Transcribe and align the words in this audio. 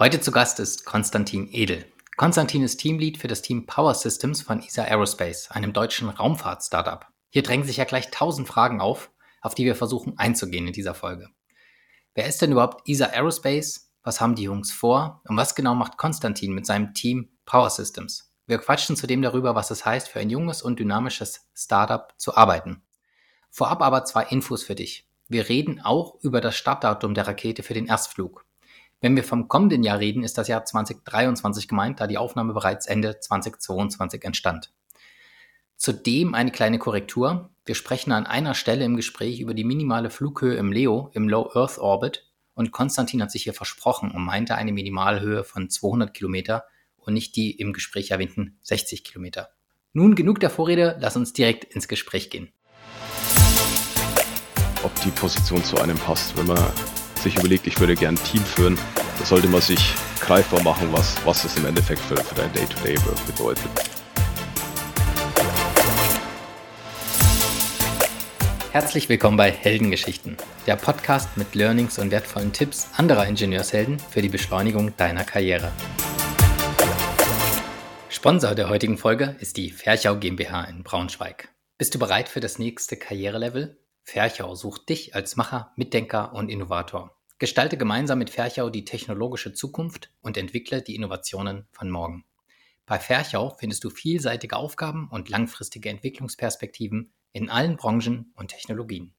Heute 0.00 0.18
zu 0.18 0.32
Gast 0.32 0.60
ist 0.60 0.86
Konstantin 0.86 1.46
Edel. 1.52 1.84
Konstantin 2.16 2.62
ist 2.62 2.78
Teamlead 2.78 3.18
für 3.18 3.28
das 3.28 3.42
Team 3.42 3.66
Power 3.66 3.92
Systems 3.92 4.40
von 4.40 4.62
ESA 4.62 4.84
Aerospace, 4.84 5.50
einem 5.50 5.74
deutschen 5.74 6.08
Raumfahrt-Startup. 6.08 7.06
Hier 7.28 7.42
drängen 7.42 7.66
sich 7.66 7.76
ja 7.76 7.84
gleich 7.84 8.10
tausend 8.10 8.48
Fragen 8.48 8.80
auf, 8.80 9.10
auf 9.42 9.54
die 9.54 9.66
wir 9.66 9.74
versuchen 9.74 10.18
einzugehen 10.18 10.66
in 10.66 10.72
dieser 10.72 10.94
Folge. 10.94 11.28
Wer 12.14 12.26
ist 12.26 12.40
denn 12.40 12.52
überhaupt 12.52 12.88
ESA 12.88 13.08
Aerospace? 13.08 13.92
Was 14.02 14.22
haben 14.22 14.36
die 14.36 14.44
Jungs 14.44 14.72
vor? 14.72 15.20
Und 15.28 15.36
was 15.36 15.54
genau 15.54 15.74
macht 15.74 15.98
Konstantin 15.98 16.54
mit 16.54 16.64
seinem 16.64 16.94
Team 16.94 17.28
Power 17.44 17.68
Systems? 17.68 18.32
Wir 18.46 18.56
quatschen 18.56 18.96
zudem 18.96 19.20
darüber, 19.20 19.54
was 19.54 19.70
es 19.70 19.84
heißt, 19.84 20.08
für 20.08 20.20
ein 20.20 20.30
junges 20.30 20.62
und 20.62 20.80
dynamisches 20.80 21.46
Startup 21.54 22.14
zu 22.16 22.34
arbeiten. 22.38 22.80
Vorab 23.50 23.82
aber 23.82 24.06
zwei 24.06 24.24
Infos 24.24 24.62
für 24.62 24.74
dich. 24.74 25.06
Wir 25.28 25.50
reden 25.50 25.78
auch 25.78 26.14
über 26.22 26.40
das 26.40 26.56
Startdatum 26.56 27.12
der 27.12 27.26
Rakete 27.26 27.62
für 27.62 27.74
den 27.74 27.86
Erstflug. 27.86 28.46
Wenn 29.00 29.16
wir 29.16 29.24
vom 29.24 29.48
kommenden 29.48 29.82
Jahr 29.82 29.98
reden, 29.98 30.22
ist 30.22 30.36
das 30.36 30.48
Jahr 30.48 30.64
2023 30.64 31.68
gemeint, 31.68 32.00
da 32.00 32.06
die 32.06 32.18
Aufnahme 32.18 32.52
bereits 32.52 32.86
Ende 32.86 33.18
2022 33.18 34.24
entstand. 34.24 34.72
Zudem 35.76 36.34
eine 36.34 36.50
kleine 36.50 36.78
Korrektur. 36.78 37.48
Wir 37.64 37.74
sprechen 37.74 38.12
an 38.12 38.26
einer 38.26 38.52
Stelle 38.54 38.84
im 38.84 38.96
Gespräch 38.96 39.40
über 39.40 39.54
die 39.54 39.64
minimale 39.64 40.10
Flughöhe 40.10 40.56
im 40.56 40.70
LEO, 40.70 41.10
im 41.14 41.30
Low 41.30 41.50
Earth 41.54 41.78
Orbit. 41.78 42.26
Und 42.52 42.72
Konstantin 42.72 43.22
hat 43.22 43.30
sich 43.30 43.44
hier 43.44 43.54
versprochen 43.54 44.10
und 44.10 44.22
meinte 44.22 44.56
eine 44.56 44.72
Minimalhöhe 44.72 45.44
von 45.44 45.70
200 45.70 46.12
Kilometer 46.12 46.64
und 46.98 47.14
nicht 47.14 47.36
die 47.36 47.52
im 47.52 47.72
Gespräch 47.72 48.10
erwähnten 48.10 48.58
60 48.64 49.02
Kilometer. 49.02 49.48
Nun 49.94 50.14
genug 50.14 50.40
der 50.40 50.50
Vorrede, 50.50 50.98
lass 51.00 51.16
uns 51.16 51.32
direkt 51.32 51.64
ins 51.64 51.88
Gespräch 51.88 52.28
gehen. 52.28 52.52
Ob 54.82 54.94
die 55.02 55.10
Position 55.10 55.64
zu 55.64 55.78
einem 55.78 55.96
passt, 55.96 56.36
wenn 56.36 56.46
man 56.46 56.70
sich 57.20 57.36
überlegt, 57.36 57.66
ich 57.66 57.78
würde 57.78 57.94
gerne 57.94 58.18
ein 58.18 58.24
Team 58.24 58.42
führen, 58.44 58.78
da 59.18 59.24
sollte 59.24 59.48
man 59.48 59.60
sich 59.60 59.94
greifbar 60.20 60.62
machen, 60.62 60.88
was, 60.92 61.16
was 61.24 61.42
das 61.42 61.56
im 61.56 61.66
Endeffekt 61.66 62.00
für, 62.00 62.16
für 62.16 62.34
dein 62.34 62.52
Day-to-Day-Work 62.52 63.26
bedeutet. 63.26 63.70
Herzlich 68.72 69.08
willkommen 69.08 69.36
bei 69.36 69.50
Heldengeschichten, 69.50 70.36
der 70.66 70.76
Podcast 70.76 71.36
mit 71.36 71.56
Learnings 71.56 71.98
und 71.98 72.12
wertvollen 72.12 72.52
Tipps 72.52 72.88
anderer 72.96 73.26
Ingenieurshelden 73.26 73.98
für 73.98 74.22
die 74.22 74.28
Beschleunigung 74.28 74.96
deiner 74.96 75.24
Karriere. 75.24 75.72
Sponsor 78.08 78.54
der 78.54 78.68
heutigen 78.68 78.96
Folge 78.96 79.34
ist 79.40 79.56
die 79.56 79.70
Ferchau 79.70 80.16
GmbH 80.16 80.64
in 80.64 80.84
Braunschweig. 80.84 81.48
Bist 81.78 81.94
du 81.94 81.98
bereit 81.98 82.28
für 82.28 82.40
das 82.40 82.58
nächste 82.58 82.96
Karrierelevel? 82.96 83.76
Ferchau 84.02 84.54
sucht 84.54 84.88
dich 84.88 85.14
als 85.14 85.36
Macher, 85.36 85.72
Mitdenker 85.76 86.32
und 86.32 86.48
Innovator. 86.48 87.16
Gestalte 87.38 87.76
gemeinsam 87.76 88.18
mit 88.18 88.30
Ferchau 88.30 88.68
die 88.70 88.84
technologische 88.84 89.52
Zukunft 89.52 90.10
und 90.20 90.36
entwickle 90.36 90.82
die 90.82 90.94
Innovationen 90.94 91.66
von 91.72 91.90
morgen. 91.90 92.24
Bei 92.86 92.98
Ferchau 92.98 93.56
findest 93.58 93.84
du 93.84 93.90
vielseitige 93.90 94.56
Aufgaben 94.56 95.08
und 95.10 95.28
langfristige 95.28 95.88
Entwicklungsperspektiven 95.88 97.12
in 97.32 97.48
allen 97.48 97.76
Branchen 97.76 98.32
und 98.34 98.48
Technologien. 98.48 99.14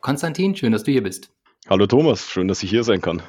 Konstantin, 0.00 0.54
schön, 0.54 0.72
dass 0.72 0.84
du 0.84 0.92
hier 0.92 1.02
bist. 1.02 1.30
Hallo 1.68 1.86
Thomas, 1.88 2.28
schön, 2.30 2.46
dass 2.46 2.62
ich 2.62 2.70
hier 2.70 2.84
sein 2.84 3.00
kann. 3.00 3.20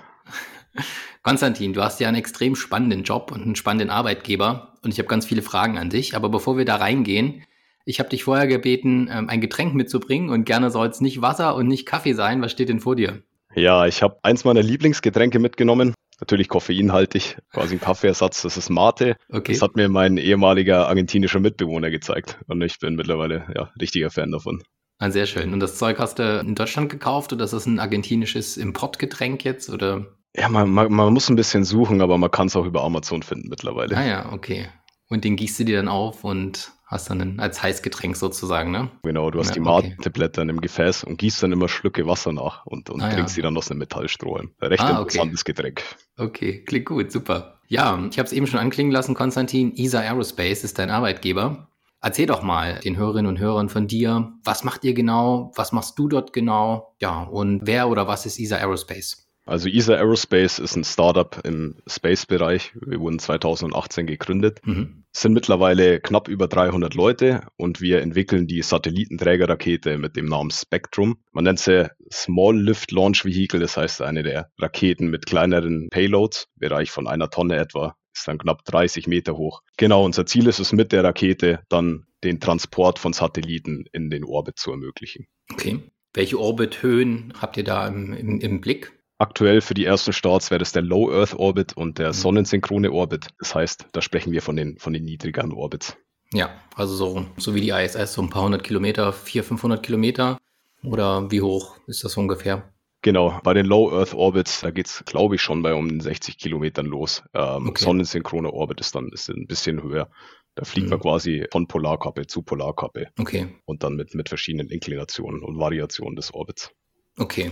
Konstantin, 1.23 1.73
du 1.73 1.81
hast 1.81 1.99
ja 1.99 2.07
einen 2.07 2.17
extrem 2.17 2.55
spannenden 2.55 3.03
Job 3.03 3.31
und 3.31 3.41
einen 3.41 3.55
spannenden 3.55 3.89
Arbeitgeber 3.89 4.75
und 4.83 4.93
ich 4.93 4.99
habe 4.99 5.09
ganz 5.09 5.25
viele 5.25 5.41
Fragen 5.41 5.77
an 5.79 5.89
dich. 5.89 6.15
Aber 6.15 6.29
bevor 6.29 6.57
wir 6.57 6.65
da 6.65 6.75
reingehen, 6.75 7.43
ich 7.87 7.99
habe 7.99 8.09
dich 8.09 8.25
vorher 8.25 8.47
gebeten, 8.47 9.09
ähm, 9.09 9.29
ein 9.29 9.39
Getränk 9.39 9.73
mitzubringen 9.73 10.29
und 10.29 10.43
gerne 10.43 10.71
soll 10.71 10.87
es 10.87 10.99
nicht 10.99 11.21
Wasser 11.21 11.55
und 11.55 11.67
nicht 11.67 11.85
Kaffee 11.85 12.13
sein. 12.13 12.41
Was 12.41 12.51
steht 12.51 12.67
denn 12.67 12.81
vor 12.81 12.97
dir? 12.97 13.23
Ja, 13.55 13.87
ich 13.87 14.03
habe 14.03 14.17
eins 14.23 14.43
meiner 14.43 14.61
Lieblingsgetränke 14.61 15.39
mitgenommen. 15.39 15.93
Natürlich 16.19 16.49
koffeinhaltig, 16.49 17.37
quasi 17.53 17.75
ein 17.75 17.79
Kaffeeersatz. 17.79 18.41
Das 18.41 18.57
ist 18.57 18.69
Mate. 18.69 19.15
Okay. 19.29 19.53
Das 19.53 19.61
hat 19.61 19.77
mir 19.77 19.87
mein 19.87 20.17
ehemaliger 20.17 20.87
argentinischer 20.87 21.39
Mitbewohner 21.39 21.89
gezeigt. 21.89 22.39
Und 22.47 22.61
ich 22.61 22.77
bin 22.79 22.95
mittlerweile 22.95 23.47
ja 23.55 23.71
richtiger 23.79 24.09
Fan 24.09 24.31
davon. 24.31 24.61
Ah, 24.99 25.09
sehr 25.09 25.25
schön. 25.25 25.53
Und 25.53 25.61
das 25.61 25.77
Zeug 25.77 25.97
hast 25.97 26.19
du 26.19 26.39
in 26.39 26.55
Deutschland 26.55 26.89
gekauft 26.89 27.31
oder 27.31 27.45
ist 27.45 27.53
das 27.53 27.67
ein 27.67 27.79
argentinisches 27.79 28.57
Importgetränk 28.57 29.45
jetzt? 29.45 29.69
Oder? 29.69 30.07
Ja, 30.35 30.49
man, 30.49 30.69
man, 30.69 30.91
man 30.91 31.13
muss 31.13 31.29
ein 31.29 31.35
bisschen 31.37 31.63
suchen, 31.63 32.01
aber 32.01 32.17
man 32.17 32.31
kann 32.31 32.47
es 32.47 32.55
auch 32.57 32.65
über 32.65 32.83
Amazon 32.83 33.23
finden 33.23 33.47
mittlerweile. 33.47 33.95
Ah 33.95 34.05
ja, 34.05 34.33
okay. 34.33 34.67
Und 35.07 35.23
den 35.23 35.37
gießt 35.37 35.59
du 35.59 35.63
dir 35.63 35.77
dann 35.77 35.87
auf 35.87 36.25
und 36.25 36.73
hast 36.87 37.09
dann 37.09 37.21
einen, 37.21 37.39
als 37.39 37.61
Heißgetränk 37.61 38.15
sozusagen, 38.15 38.71
ne? 38.71 38.89
Genau, 39.03 39.29
du 39.29 39.39
hast 39.39 39.49
ja, 39.49 39.53
die 39.55 39.59
Mate-Blätter 39.59 40.41
in 40.41 40.49
einem 40.49 40.61
Gefäß 40.61 41.03
und 41.03 41.17
gießt 41.17 41.43
dann 41.43 41.51
immer 41.51 41.67
Schlücke 41.67 42.07
Wasser 42.07 42.31
nach 42.31 42.65
und, 42.65 42.89
und 42.89 43.01
ah, 43.01 43.09
trinkst 43.09 43.35
ja. 43.35 43.41
die 43.41 43.43
dann 43.43 43.57
aus 43.57 43.69
einem 43.69 43.79
Metallstrohhalm. 43.79 44.51
Recht 44.61 44.81
ah, 44.81 45.01
interessantes 45.01 45.41
okay. 45.41 45.51
Getränk. 45.51 45.83
Okay, 46.17 46.63
klingt 46.63 46.85
gut, 46.85 47.11
super. 47.11 47.59
Ja, 47.67 47.99
ich 48.09 48.17
habe 48.17 48.25
es 48.25 48.31
eben 48.31 48.47
schon 48.47 48.59
anklingen 48.59 48.93
lassen, 48.93 49.13
Konstantin. 49.13 49.75
ESA 49.75 49.99
Aerospace 49.99 50.63
ist 50.63 50.79
dein 50.79 50.89
Arbeitgeber. 50.89 51.67
Erzähl 52.01 52.27
doch 52.27 52.41
mal 52.41 52.79
den 52.79 52.95
Hörerinnen 52.95 53.27
und 53.27 53.39
Hörern 53.39 53.67
von 53.67 53.87
dir. 53.87 54.31
Was 54.43 54.63
macht 54.63 54.85
ihr 54.85 54.93
genau? 54.93 55.51
Was 55.55 55.73
machst 55.73 55.99
du 55.99 56.07
dort 56.07 56.31
genau? 56.31 56.95
Ja, 57.01 57.23
und 57.23 57.61
wer 57.65 57.89
oder 57.89 58.07
was 58.07 58.25
ist 58.25 58.39
ESA 58.39 58.57
Aerospace? 58.57 59.26
Also 59.47 59.69
ESA 59.69 59.95
Aerospace 59.95 60.59
ist 60.59 60.75
ein 60.75 60.83
Startup 60.83 61.39
im 61.45 61.75
Space-Bereich. 61.87 62.73
Wir 62.85 62.99
wurden 62.99 63.17
2018 63.17 64.05
gegründet, 64.05 64.59
mhm. 64.65 65.05
sind 65.13 65.33
mittlerweile 65.33 66.01
knapp 66.01 66.27
über 66.27 66.47
300 66.47 66.93
Leute 66.95 67.47
und 67.55 67.79
wir 67.79 68.01
entwickeln 68.01 68.47
die 68.47 68.61
Satellitenträgerrakete 68.61 69.97
mit 69.97 70.17
dem 70.17 70.25
Namen 70.25 70.51
Spectrum. 70.51 71.17
Man 71.31 71.45
nennt 71.45 71.59
sie 71.59 71.89
Small 72.11 72.59
Lift 72.59 72.91
Launch 72.91 73.23
Vehicle, 73.23 73.61
das 73.61 73.77
heißt 73.77 74.01
eine 74.01 74.21
der 74.21 74.51
Raketen 74.59 75.07
mit 75.07 75.25
kleineren 75.25 75.87
Payloads, 75.89 76.47
Bereich 76.55 76.91
von 76.91 77.07
einer 77.07 77.29
Tonne 77.29 77.55
etwa, 77.55 77.95
ist 78.13 78.27
dann 78.27 78.39
knapp 78.39 78.65
30 78.65 79.07
Meter 79.07 79.37
hoch. 79.37 79.61
Genau, 79.77 80.03
unser 80.03 80.25
Ziel 80.25 80.47
ist 80.47 80.59
es 80.59 80.73
mit 80.73 80.91
der 80.91 81.05
Rakete 81.05 81.61
dann 81.69 82.05
den 82.23 82.41
Transport 82.41 82.99
von 82.99 83.13
Satelliten 83.13 83.85
in 83.93 84.09
den 84.09 84.25
Orbit 84.25 84.59
zu 84.59 84.71
ermöglichen. 84.71 85.27
Okay. 85.53 85.79
Welche 86.13 86.39
Orbithöhen 86.39 87.31
habt 87.39 87.57
ihr 87.57 87.63
da 87.63 87.87
im, 87.87 88.11
im, 88.11 88.41
im 88.41 88.59
Blick? 88.59 88.96
Aktuell 89.19 89.61
für 89.61 89.73
die 89.73 89.85
ersten 89.85 90.13
Starts 90.13 90.51
wäre 90.51 90.59
das 90.59 90.71
der 90.71 90.83
Low 90.83 91.11
Earth 91.11 91.33
Orbit 91.33 91.75
und 91.75 91.97
der 91.97 92.09
mhm. 92.09 92.13
sonnensynchrone 92.13 92.91
Orbit. 92.91 93.27
Das 93.39 93.55
heißt, 93.55 93.87
da 93.91 94.01
sprechen 94.01 94.31
wir 94.31 94.41
von 94.41 94.55
den, 94.55 94.77
von 94.77 94.93
den 94.93 95.05
niedrigeren 95.05 95.53
Orbits. 95.53 95.97
Ja, 96.33 96.49
also 96.75 96.95
so, 96.95 97.25
so 97.37 97.55
wie 97.55 97.61
die 97.61 97.69
ISS, 97.69 98.13
so 98.13 98.21
ein 98.21 98.29
paar 98.29 98.43
hundert 98.43 98.63
Kilometer, 98.63 99.13
400, 99.13 99.47
500 99.47 99.83
Kilometer. 99.83 100.37
Oder 100.83 101.31
wie 101.31 101.41
hoch 101.41 101.77
ist 101.87 102.03
das 102.03 102.15
ungefähr? 102.17 102.71
Genau, 103.01 103.39
bei 103.43 103.53
den 103.53 103.65
Low 103.65 103.91
Earth 103.91 104.13
Orbits, 104.13 104.61
da 104.61 104.71
geht 104.71 104.87
es, 104.87 105.03
glaube 105.05 105.35
ich, 105.35 105.41
schon 105.41 105.63
bei 105.63 105.73
um 105.73 105.99
60 105.99 106.37
Kilometern 106.37 106.85
los. 106.85 107.23
Ähm, 107.33 107.69
okay. 107.69 107.83
Sonnensynchroner 107.83 108.53
Orbit 108.53 108.81
ist 108.81 108.93
dann 108.95 109.09
ist 109.09 109.29
ein 109.29 109.47
bisschen 109.47 109.81
höher. 109.81 110.09
Da 110.55 110.65
fliegt 110.65 110.87
mhm. 110.87 110.91
man 110.91 110.99
quasi 110.99 111.45
von 111.51 111.67
Polarkappe 111.67 112.27
zu 112.27 112.41
Polarkappe. 112.41 113.07
Okay. 113.19 113.47
Und 113.65 113.83
dann 113.83 113.95
mit, 113.95 114.13
mit 114.13 114.29
verschiedenen 114.29 114.69
Inklinationen 114.69 115.43
und 115.43 115.57
Variationen 115.57 116.15
des 116.15 116.33
Orbits. 116.33 116.71
Okay, 117.17 117.51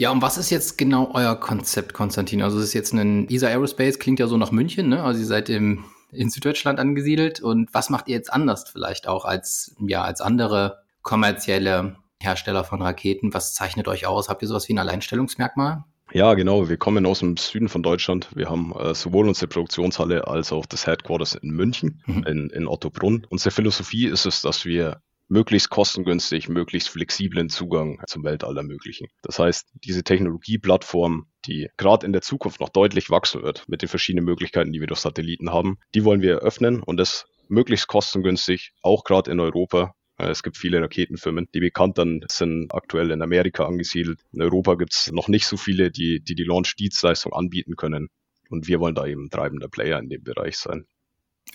ja, 0.00 0.10
und 0.10 0.22
was 0.22 0.38
ist 0.38 0.48
jetzt 0.48 0.78
genau 0.78 1.10
euer 1.12 1.38
Konzept, 1.38 1.92
Konstantin? 1.92 2.40
Also 2.40 2.56
es 2.56 2.64
ist 2.64 2.72
jetzt 2.72 2.94
ein 2.94 3.28
ESA 3.28 3.48
Aerospace, 3.48 3.98
klingt 3.98 4.18
ja 4.18 4.28
so 4.28 4.38
nach 4.38 4.50
München, 4.50 4.88
ne? 4.88 5.02
Also 5.02 5.20
ihr 5.20 5.26
seid 5.26 5.50
im, 5.50 5.84
in 6.10 6.30
Süddeutschland 6.30 6.78
angesiedelt. 6.78 7.40
Und 7.40 7.68
was 7.74 7.90
macht 7.90 8.08
ihr 8.08 8.14
jetzt 8.14 8.32
anders 8.32 8.66
vielleicht 8.66 9.06
auch 9.06 9.26
als, 9.26 9.76
ja, 9.78 10.02
als 10.02 10.22
andere 10.22 10.78
kommerzielle 11.02 11.96
Hersteller 12.18 12.64
von 12.64 12.80
Raketen? 12.80 13.34
Was 13.34 13.52
zeichnet 13.52 13.88
euch 13.88 14.06
aus? 14.06 14.30
Habt 14.30 14.40
ihr 14.40 14.48
sowas 14.48 14.70
wie 14.70 14.72
ein 14.72 14.78
Alleinstellungsmerkmal? 14.78 15.84
Ja, 16.14 16.32
genau. 16.32 16.70
Wir 16.70 16.78
kommen 16.78 17.04
aus 17.04 17.18
dem 17.18 17.36
Süden 17.36 17.68
von 17.68 17.82
Deutschland. 17.82 18.30
Wir 18.34 18.48
haben 18.48 18.72
äh, 18.72 18.94
sowohl 18.94 19.28
unsere 19.28 19.48
Produktionshalle 19.48 20.26
als 20.26 20.50
auch 20.50 20.64
das 20.64 20.86
Headquarters 20.86 21.34
in 21.34 21.50
München, 21.50 22.02
mhm. 22.06 22.22
in, 22.22 22.48
in 22.48 22.66
Ottobrunn. 22.66 23.26
Unsere 23.28 23.50
Philosophie 23.50 24.06
ist 24.06 24.24
es, 24.24 24.40
dass 24.40 24.64
wir 24.64 25.02
möglichst 25.30 25.70
kostengünstig, 25.70 26.48
möglichst 26.48 26.88
flexiblen 26.88 27.48
Zugang 27.48 28.02
zum 28.06 28.24
Weltall 28.24 28.56
ermöglichen. 28.56 29.06
Das 29.22 29.38
heißt, 29.38 29.68
diese 29.84 30.02
Technologieplattform, 30.02 31.26
die 31.46 31.68
gerade 31.76 32.04
in 32.04 32.12
der 32.12 32.20
Zukunft 32.20 32.60
noch 32.60 32.68
deutlich 32.68 33.10
wachsen 33.10 33.42
wird 33.42 33.66
mit 33.68 33.80
den 33.80 33.88
verschiedenen 33.88 34.24
Möglichkeiten, 34.24 34.72
die 34.72 34.80
wir 34.80 34.88
durch 34.88 35.00
Satelliten 35.00 35.50
haben, 35.50 35.78
die 35.94 36.04
wollen 36.04 36.20
wir 36.20 36.34
eröffnen 36.34 36.82
und 36.82 36.96
das 36.98 37.26
möglichst 37.48 37.86
kostengünstig, 37.86 38.72
auch 38.82 39.04
gerade 39.04 39.30
in 39.30 39.40
Europa. 39.40 39.94
Äh, 40.18 40.30
es 40.30 40.42
gibt 40.42 40.56
viele 40.56 40.82
Raketenfirmen, 40.82 41.48
die 41.54 41.60
bekannt 41.60 41.98
dann 41.98 42.24
sind 42.28 42.74
aktuell 42.74 43.12
in 43.12 43.22
Amerika 43.22 43.64
angesiedelt. 43.64 44.20
In 44.32 44.42
Europa 44.42 44.74
gibt 44.74 44.94
es 44.94 45.12
noch 45.12 45.28
nicht 45.28 45.46
so 45.46 45.56
viele, 45.56 45.92
die 45.92 46.20
die, 46.20 46.34
die 46.34 46.44
Launch-Dienstleistung 46.44 47.32
anbieten 47.32 47.76
können. 47.76 48.08
Und 48.50 48.66
wir 48.66 48.80
wollen 48.80 48.96
da 48.96 49.06
eben 49.06 49.30
treibender 49.30 49.68
Player 49.68 50.00
in 50.00 50.08
dem 50.08 50.24
Bereich 50.24 50.58
sein. 50.58 50.86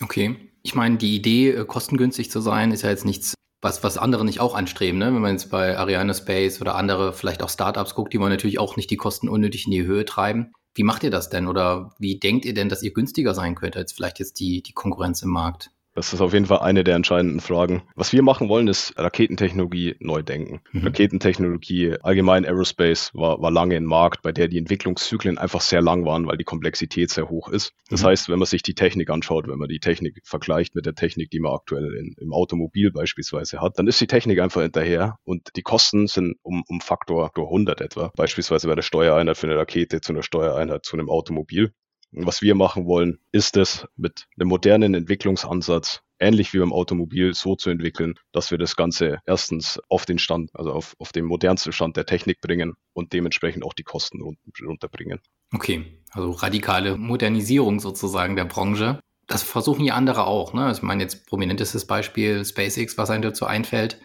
Okay. 0.00 0.36
Ich 0.62 0.74
meine, 0.74 0.96
die 0.96 1.14
Idee, 1.14 1.50
äh, 1.50 1.64
kostengünstig 1.66 2.30
zu 2.30 2.40
sein, 2.40 2.72
ist 2.72 2.82
ja 2.82 2.90
jetzt 2.90 3.04
nichts 3.04 3.36
was, 3.60 3.82
was 3.82 3.98
andere 3.98 4.24
nicht 4.24 4.40
auch 4.40 4.54
anstreben, 4.54 4.98
ne? 4.98 5.06
Wenn 5.06 5.22
man 5.22 5.32
jetzt 5.32 5.50
bei 5.50 5.78
Ariane 5.78 6.14
Space 6.14 6.60
oder 6.60 6.74
andere, 6.74 7.12
vielleicht 7.12 7.42
auch 7.42 7.50
Startups 7.50 7.94
guckt, 7.94 8.12
die 8.12 8.20
wollen 8.20 8.30
natürlich 8.30 8.58
auch 8.58 8.76
nicht 8.76 8.90
die 8.90 8.96
Kosten 8.96 9.28
unnötig 9.28 9.66
in 9.66 9.72
die 9.72 9.84
Höhe 9.84 10.04
treiben. 10.04 10.52
Wie 10.74 10.82
macht 10.82 11.02
ihr 11.04 11.10
das 11.10 11.30
denn? 11.30 11.46
Oder 11.46 11.94
wie 11.98 12.18
denkt 12.18 12.44
ihr 12.44 12.54
denn, 12.54 12.68
dass 12.68 12.82
ihr 12.82 12.92
günstiger 12.92 13.34
sein 13.34 13.54
könnt 13.54 13.76
als 13.76 13.92
vielleicht 13.92 14.18
jetzt 14.18 14.40
die, 14.40 14.62
die 14.62 14.72
Konkurrenz 14.72 15.22
im 15.22 15.30
Markt? 15.30 15.70
Das 15.96 16.12
ist 16.12 16.20
auf 16.20 16.34
jeden 16.34 16.44
Fall 16.44 16.58
eine 16.58 16.84
der 16.84 16.94
entscheidenden 16.94 17.40
Fragen. 17.40 17.82
Was 17.94 18.12
wir 18.12 18.22
machen 18.22 18.50
wollen, 18.50 18.68
ist 18.68 18.92
Raketentechnologie 18.98 19.96
neu 19.98 20.22
denken. 20.22 20.60
Mhm. 20.72 20.84
Raketentechnologie, 20.84 21.96
allgemein 22.02 22.44
Aerospace 22.44 23.12
war, 23.14 23.40
war 23.40 23.50
lange 23.50 23.76
im 23.76 23.84
Markt, 23.84 24.20
bei 24.20 24.30
der 24.30 24.48
die 24.48 24.58
Entwicklungszyklen 24.58 25.38
einfach 25.38 25.62
sehr 25.62 25.80
lang 25.80 26.04
waren, 26.04 26.26
weil 26.26 26.36
die 26.36 26.44
Komplexität 26.44 27.08
sehr 27.08 27.30
hoch 27.30 27.48
ist. 27.48 27.72
Das 27.88 28.02
mhm. 28.02 28.08
heißt, 28.08 28.28
wenn 28.28 28.38
man 28.38 28.44
sich 28.44 28.62
die 28.62 28.74
Technik 28.74 29.08
anschaut, 29.08 29.48
wenn 29.48 29.58
man 29.58 29.68
die 29.68 29.80
Technik 29.80 30.20
vergleicht 30.22 30.74
mit 30.74 30.84
der 30.84 30.94
Technik, 30.94 31.30
die 31.30 31.40
man 31.40 31.54
aktuell 31.54 31.94
in, 31.94 32.14
im 32.20 32.34
Automobil 32.34 32.92
beispielsweise 32.92 33.62
hat, 33.62 33.78
dann 33.78 33.86
ist 33.86 33.98
die 33.98 34.06
Technik 34.06 34.38
einfach 34.40 34.60
hinterher 34.60 35.18
und 35.24 35.48
die 35.56 35.62
Kosten 35.62 36.08
sind 36.08 36.36
um, 36.42 36.62
um 36.68 36.82
Faktor 36.82 37.32
100 37.34 37.80
etwa. 37.80 38.12
Beispielsweise 38.16 38.68
bei 38.68 38.74
der 38.74 38.82
Steuereinheit 38.82 39.38
für 39.38 39.46
eine 39.46 39.56
Rakete 39.56 40.02
zu 40.02 40.12
einer 40.12 40.22
Steuereinheit 40.22 40.84
zu 40.84 40.94
einem 40.94 41.08
Automobil. 41.08 41.72
Was 42.16 42.40
wir 42.40 42.54
machen 42.54 42.86
wollen, 42.86 43.18
ist 43.30 43.56
es 43.56 43.86
mit 43.96 44.26
einem 44.38 44.48
modernen 44.48 44.94
Entwicklungsansatz 44.94 46.02
ähnlich 46.18 46.52
wie 46.52 46.58
beim 46.58 46.72
Automobil 46.72 47.34
so 47.34 47.56
zu 47.56 47.70
entwickeln, 47.70 48.14
dass 48.32 48.50
wir 48.50 48.58
das 48.58 48.76
Ganze 48.76 49.18
erstens 49.26 49.80
auf 49.88 50.06
den 50.06 50.18
Stand, 50.18 50.50
also 50.54 50.72
auf, 50.72 50.94
auf 50.98 51.12
den 51.12 51.24
modernsten 51.24 51.72
Stand 51.72 51.96
der 51.96 52.06
Technik 52.06 52.40
bringen 52.40 52.74
und 52.94 53.12
dementsprechend 53.12 53.64
auch 53.64 53.74
die 53.74 53.82
Kosten 53.82 54.20
runterbringen. 54.22 55.20
Okay, 55.52 55.84
also 56.10 56.30
radikale 56.30 56.96
Modernisierung 56.96 57.80
sozusagen 57.80 58.36
der 58.36 58.46
Branche. 58.46 59.00
Das 59.26 59.42
versuchen 59.42 59.84
ja 59.84 59.94
andere 59.94 60.26
auch. 60.26 60.54
Ne? 60.54 60.70
Ich 60.72 60.82
meine 60.82 61.02
jetzt 61.02 61.26
prominentestes 61.26 61.86
Beispiel 61.86 62.44
SpaceX, 62.44 62.96
was 62.96 63.10
einem 63.10 63.22
dazu 63.22 63.44
einfällt. 63.44 64.00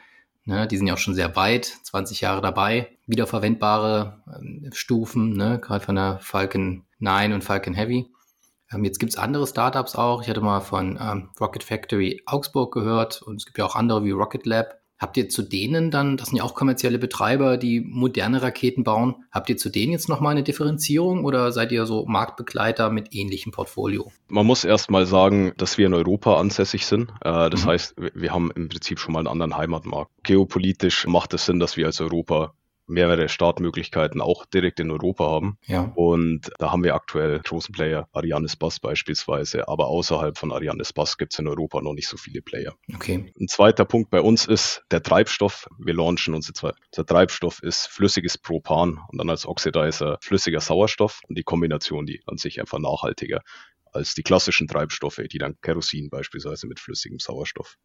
Ne? 0.45 0.67
Die 0.67 0.77
sind 0.77 0.87
ja 0.87 0.95
auch 0.95 0.99
schon 0.99 1.13
sehr 1.13 1.35
weit, 1.35 1.65
20 1.65 2.21
Jahre 2.21 2.41
dabei. 2.41 2.97
Wiederverwendbare 3.05 4.23
ähm, 4.35 4.69
Stufen, 4.73 5.33
ne? 5.33 5.59
gerade 5.61 5.85
von 5.85 5.95
der 5.95 6.19
Falcon 6.19 6.83
9 7.01 7.33
und 7.33 7.43
Falcon 7.43 7.73
Heavy. 7.73 8.07
Ähm, 8.71 8.83
jetzt 8.83 8.99
gibt 8.99 9.11
es 9.11 9.17
andere 9.17 9.47
Startups 9.47 9.95
auch. 9.95 10.21
Ich 10.21 10.29
hatte 10.29 10.41
mal 10.41 10.61
von 10.61 10.97
ähm, 11.01 11.29
Rocket 11.39 11.63
Factory 11.63 12.21
Augsburg 12.25 12.73
gehört 12.73 13.21
und 13.21 13.37
es 13.37 13.45
gibt 13.45 13.57
ja 13.57 13.65
auch 13.65 13.75
andere 13.75 14.03
wie 14.05 14.11
Rocket 14.11 14.45
Lab. 14.45 14.81
Habt 15.01 15.17
ihr 15.17 15.29
zu 15.29 15.41
denen 15.41 15.89
dann, 15.89 16.15
das 16.15 16.27
sind 16.27 16.37
ja 16.37 16.43
auch 16.43 16.53
kommerzielle 16.53 16.99
Betreiber, 16.99 17.57
die 17.57 17.81
moderne 17.81 18.43
Raketen 18.43 18.83
bauen, 18.83 19.15
habt 19.31 19.49
ihr 19.49 19.57
zu 19.57 19.71
denen 19.71 19.91
jetzt 19.91 20.09
nochmal 20.09 20.33
eine 20.33 20.43
Differenzierung 20.43 21.25
oder 21.25 21.51
seid 21.51 21.71
ihr 21.71 21.87
so 21.87 22.05
Marktbegleiter 22.05 22.91
mit 22.91 23.07
ähnlichem 23.11 23.51
Portfolio? 23.51 24.11
Man 24.27 24.45
muss 24.45 24.63
erst 24.63 24.91
mal 24.91 25.07
sagen, 25.07 25.53
dass 25.57 25.79
wir 25.79 25.87
in 25.87 25.95
Europa 25.95 26.39
ansässig 26.39 26.85
sind. 26.85 27.09
Äh, 27.21 27.49
das 27.49 27.65
mhm. 27.65 27.69
heißt, 27.69 27.95
wir 28.13 28.31
haben 28.31 28.51
im 28.51 28.69
Prinzip 28.69 28.99
schon 28.99 29.13
mal 29.13 29.21
einen 29.21 29.27
anderen 29.27 29.57
Heimatmarkt. 29.57 30.11
Geopolitisch 30.21 31.07
macht 31.07 31.33
es 31.33 31.47
Sinn, 31.47 31.59
dass 31.59 31.77
wir 31.77 31.87
als 31.87 31.99
Europa 31.99 32.53
mehrere 32.87 33.29
Startmöglichkeiten 33.29 34.21
auch 34.21 34.45
direkt 34.45 34.79
in 34.79 34.91
Europa 34.91 35.25
haben. 35.25 35.57
Ja. 35.65 35.91
Und 35.95 36.51
da 36.59 36.71
haben 36.71 36.83
wir 36.83 36.95
aktuell 36.95 37.39
großen 37.39 37.73
Player, 37.73 38.07
Arianes 38.11 38.55
Bass 38.55 38.79
beispielsweise, 38.79 39.67
aber 39.67 39.87
außerhalb 39.87 40.37
von 40.37 40.51
Arianes 40.51 40.93
Bass 40.93 41.17
gibt 41.17 41.33
es 41.33 41.39
in 41.39 41.47
Europa 41.47 41.81
noch 41.81 41.93
nicht 41.93 42.07
so 42.07 42.17
viele 42.17 42.41
Player. 42.41 42.75
Okay. 42.93 43.31
Ein 43.39 43.47
zweiter 43.47 43.85
Punkt 43.85 44.09
bei 44.09 44.21
uns 44.21 44.45
ist 44.45 44.83
der 44.91 45.01
Treibstoff. 45.01 45.67
Wir 45.79 45.93
launchen 45.93 46.33
unsere 46.33 46.53
zwei. 46.53 46.71
Der 46.95 47.05
Treibstoff 47.05 47.63
ist 47.63 47.87
flüssiges 47.87 48.37
Propan 48.37 48.99
und 49.09 49.17
dann 49.17 49.29
als 49.29 49.45
Oxidizer 49.45 50.17
flüssiger 50.21 50.59
Sauerstoff 50.59 51.21
und 51.27 51.37
die 51.37 51.43
Kombination, 51.43 52.05
die 52.05 52.21
an 52.25 52.37
sich 52.37 52.59
einfach 52.59 52.79
nachhaltiger 52.79 53.41
als 53.93 54.13
die 54.15 54.23
klassischen 54.23 54.67
Treibstoffe, 54.67 55.21
die 55.31 55.37
dann 55.37 55.59
Kerosin 55.61 56.09
beispielsweise 56.09 56.67
mit 56.67 56.79
flüssigem 56.79 57.19
Sauerstoff. 57.19 57.77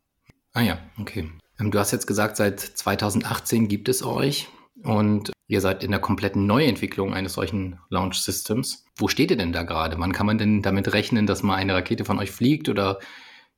Ah 0.52 0.62
ja, 0.62 0.78
okay. 0.98 1.30
Ähm, 1.58 1.70
du 1.70 1.78
hast 1.78 1.90
jetzt 1.90 2.06
gesagt, 2.06 2.36
seit 2.36 2.60
2018 2.60 3.68
gibt 3.68 3.88
es 3.88 4.02
euch. 4.02 4.48
Und 4.82 5.32
ihr 5.48 5.60
seid 5.60 5.82
in 5.82 5.90
der 5.90 6.00
kompletten 6.00 6.46
Neuentwicklung 6.46 7.14
eines 7.14 7.34
solchen 7.34 7.78
Launch 7.88 8.20
Systems. 8.20 8.84
Wo 8.96 9.08
steht 9.08 9.30
ihr 9.30 9.36
denn 9.36 9.52
da 9.52 9.62
gerade? 9.62 9.98
Wann 9.98 10.12
kann 10.12 10.26
man 10.26 10.38
denn 10.38 10.62
damit 10.62 10.92
rechnen, 10.92 11.26
dass 11.26 11.42
mal 11.42 11.56
eine 11.56 11.74
Rakete 11.74 12.04
von 12.04 12.18
euch 12.18 12.30
fliegt? 12.30 12.68
Oder 12.68 12.98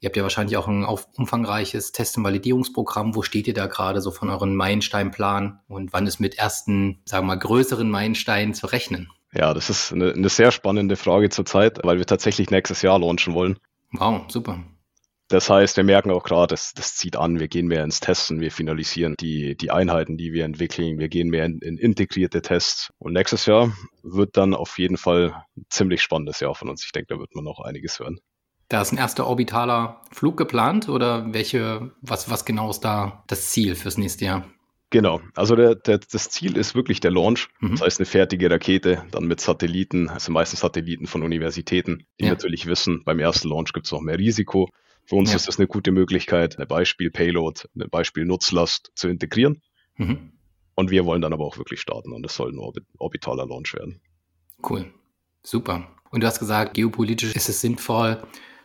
ihr 0.00 0.09
habt 0.09 0.17
ja 0.17 0.23
wahrscheinlich 0.23 0.56
auch 0.56 0.69
ein 0.69 0.85
umfangreiches 0.85 1.93
Test- 1.93 2.17
und 2.17 2.25
Validierungsprogramm. 2.25 3.15
Wo 3.15 3.23
steht 3.23 3.49
ihr 3.49 3.55
da 3.55 3.67
gerade 3.67 4.00
so 4.00 4.11
von 4.11 4.31
euren 4.31 4.55
Meilensteinplan? 4.55 5.61
Und 5.69 5.93
wann 5.93 6.06
ist 6.06 6.20
mit 6.20 6.38
ersten, 6.38 7.03
sagen 7.05 7.26
wir 7.26 7.35
mal, 7.35 7.38
größeren 7.41 7.91
Meilensteinen 7.91 8.55
zu 8.55 8.67
rechnen? 8.67 9.09
Ja, 9.35 9.53
das 9.53 9.69
ist 9.71 9.93
eine, 9.93 10.12
eine 10.12 10.29
sehr 10.29 10.53
spannende 10.53 10.97
Frage 10.97 11.29
zurzeit, 11.29 11.81
weil 11.85 11.99
wir 11.99 12.06
tatsächlich 12.06 12.50
nächstes 12.50 12.82
Jahr 12.82 12.99
launchen 12.99 13.35
wollen. 13.35 13.59
Wow, 13.93 14.23
super. 14.29 14.64
Das 15.29 15.51
heißt, 15.51 15.77
wir 15.77 15.85
merken 15.85 16.11
auch 16.11 16.25
gerade, 16.25 16.55
das, 16.55 16.73
das 16.73 16.97
zieht 16.97 17.17
an, 17.17 17.39
wir 17.39 17.49
gehen 17.49 17.67
mehr 17.67 17.85
ins 17.85 18.01
Testen, 18.01 18.41
wir 18.41 18.51
finalisieren 18.51 19.15
die, 19.21 19.57
die 19.57 19.71
Einheiten, 19.71 20.17
die 20.17 20.33
wir 20.33 20.47
entwickeln, 20.47 20.99
wir 20.99 21.09
gehen 21.09 21.29
mehr 21.29 21.45
in, 21.45 21.59
in 21.59 21.77
integrierte 21.77 22.41
Tests. 22.41 22.91
Und 22.99 23.13
nächstes 23.13 23.45
Jahr 23.45 23.71
wird 24.03 24.39
dann 24.39 24.55
auf 24.55 24.79
jeden 24.79 24.97
Fall 24.97 25.45
ein 25.57 25.67
ziemlich 25.69 26.01
spannendes 26.01 26.41
Jahr 26.41 26.55
von 26.55 26.71
uns. 26.71 26.83
Ich 26.85 26.93
denke, 26.93 27.15
da 27.15 27.21
wird 27.21 27.35
man 27.35 27.45
noch 27.45 27.61
einiges 27.61 28.01
hören. 28.01 28.21
Da 28.69 28.81
ist 28.81 28.93
ein 28.93 28.99
erster 28.99 29.27
orbitaler 29.27 30.03
Flug 30.11 30.37
geplant 30.39 30.89
oder 30.89 31.33
welche, 31.33 31.93
was, 32.01 32.31
was 32.31 32.47
genau 32.47 32.71
ist 32.71 32.81
da 32.81 33.23
das 33.27 33.51
Ziel 33.51 33.75
fürs 33.75 33.99
nächste 33.99 34.25
Jahr? 34.25 34.45
Genau, 34.91 35.21
also 35.35 35.55
der, 35.55 35.75
der, 35.75 35.99
das 35.99 36.31
Ziel 36.31 36.57
ist 36.57 36.75
wirklich 36.75 37.01
der 37.01 37.11
Launch. 37.11 37.49
Mhm. 37.61 37.73
Das 37.73 37.83
heißt, 37.83 38.01
eine 38.01 38.07
fertige 38.07 38.51
Rakete, 38.51 39.05
dann 39.11 39.27
mit 39.27 39.41
Satelliten, 39.41 40.09
also 40.09 40.33
meistens 40.33 40.61
Satelliten 40.61 41.07
von 41.07 41.23
Universitäten, 41.23 42.07
die 42.19 42.25
ja. 42.25 42.31
natürlich 42.31 42.67
wissen, 42.67 43.03
beim 43.05 43.19
ersten 43.19 43.49
Launch 43.49 43.75
gibt 43.75 43.85
es 43.87 43.93
noch 43.93 44.01
mehr 44.01 44.19
Risiko. 44.19 44.71
Für 45.09 45.17
uns 45.17 45.31
ja. 45.31 45.37
ist 45.37 45.49
das 45.49 45.59
eine 45.59 45.67
gute 45.67 45.91
Möglichkeit, 45.91 46.59
eine 46.59 46.67
Beispiel-Payload, 46.67 47.63
eine 47.75 47.89
Beispiel-Nutzlast 47.89 48.93
zu 48.95 49.09
integrieren. 49.09 49.63
Mhm. 49.97 50.33
Und 50.75 50.91
wir 50.91 51.07
wollen 51.07 51.23
dann 51.23 51.33
aber 51.33 51.47
auch 51.47 51.57
wirklich 51.57 51.81
starten 51.81 52.13
und 52.13 52.27
es 52.27 52.35
soll 52.35 52.53
ein 52.53 52.59
Orbit 52.59 52.85
orbitaler 52.99 53.47
Launch 53.47 53.73
werden. 53.73 54.03
Cool. 54.63 54.93
Super. 55.43 55.89
Und 56.11 56.21
du 56.21 56.27
hast 56.27 56.39
gesagt, 56.39 56.75
geopolitisch 56.75 57.35
ist 57.35 57.49
es 57.49 57.63
sinnvoll, 57.63 58.23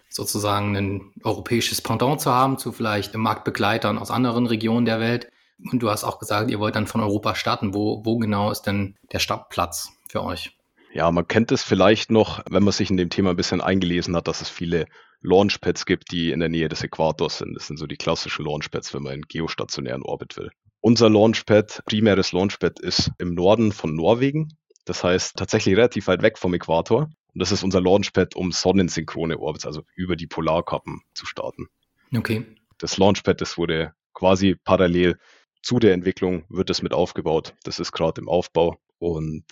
sozusagen 0.10 0.76
ein 0.76 1.14
europäisches 1.24 1.82
Pendant 1.82 2.20
zu 2.20 2.32
haben 2.32 2.58
zu 2.58 2.74
vielleicht 2.74 3.16
Marktbegleitern 3.16 3.98
aus 3.98 4.12
anderen 4.12 4.46
Regionen 4.46 4.86
der 4.86 5.00
Welt. 5.00 5.30
Und 5.72 5.82
du 5.82 5.90
hast 5.90 6.04
auch 6.04 6.20
gesagt, 6.20 6.52
ihr 6.52 6.60
wollt 6.60 6.76
dann 6.76 6.88
von 6.88 7.00
Europa 7.00 7.36
starten. 7.36 7.74
Wo, 7.74 8.04
wo 8.04 8.18
genau 8.18 8.52
ist 8.52 8.64
denn 8.64 8.98
der 9.14 9.20
Startplatz 9.20 9.94
für 10.10 10.24
euch? 10.24 10.58
Ja, 10.94 11.10
man 11.12 11.28
kennt 11.28 11.52
es 11.52 11.64
vielleicht 11.64 12.12
noch, 12.12 12.44
wenn 12.50 12.64
man 12.64 12.72
sich 12.72 12.92
in 12.92 12.98
dem 12.98 13.10
Thema 13.10 13.32
ein 13.32 13.36
bisschen 13.36 13.62
eingelesen 13.62 14.16
hat, 14.16 14.28
dass 14.28 14.42
es 14.42 14.50
viele 14.50 14.86
Launchpads 15.22 15.88
gibt, 15.88 16.12
die 16.12 16.32
in 16.32 16.40
der 16.40 16.50
Nähe 16.50 16.70
des 16.70 16.84
Äquators 16.84 17.40
sind. 17.40 17.56
Das 17.56 17.66
sind 17.66 17.78
so 17.78 17.88
die 17.88 17.96
klassischen 17.98 18.46
Launchpads, 18.46 18.94
wenn 18.94 19.02
man 19.02 19.16
in 19.16 19.22
geostationären 19.24 20.04
Orbit 20.04 20.38
will. 20.38 20.52
Unser 20.82 21.10
Launchpad, 21.10 21.82
primäres 21.86 22.32
Launchpad, 22.32 22.80
ist 22.80 23.12
im 23.18 23.34
Norden 23.34 23.72
von 23.72 23.96
Norwegen. 23.96 24.50
Das 24.86 25.04
heißt 25.04 25.36
tatsächlich 25.36 25.76
relativ 25.76 26.08
weit 26.08 26.22
weg 26.22 26.38
vom 26.38 26.54
Äquator. 26.54 27.04
Und 27.34 27.40
das 27.40 27.52
ist 27.52 27.64
unser 27.64 27.82
Launchpad, 27.82 28.36
um 28.36 28.52
sonnensynchrone 28.52 29.40
Orbits, 29.40 29.66
also 29.66 29.82
über 29.96 30.16
die 30.16 30.28
Polarkappen 30.28 31.02
zu 31.16 31.26
starten. 31.26 31.70
Okay. 32.16 32.46
Das 32.78 32.98
Launchpad, 32.98 33.42
das 33.42 33.58
wurde 33.58 33.94
quasi 34.14 34.56
parallel 34.64 35.18
zu 35.64 35.80
der 35.80 35.94
Entwicklung, 35.94 36.44
wird 36.50 36.70
es 36.70 36.84
mit 36.84 36.94
aufgebaut. 36.94 37.56
Das 37.64 37.80
ist 37.80 37.94
gerade 37.94 38.22
im 38.22 38.30
Aufbau. 38.30 38.78
Und 39.00 39.46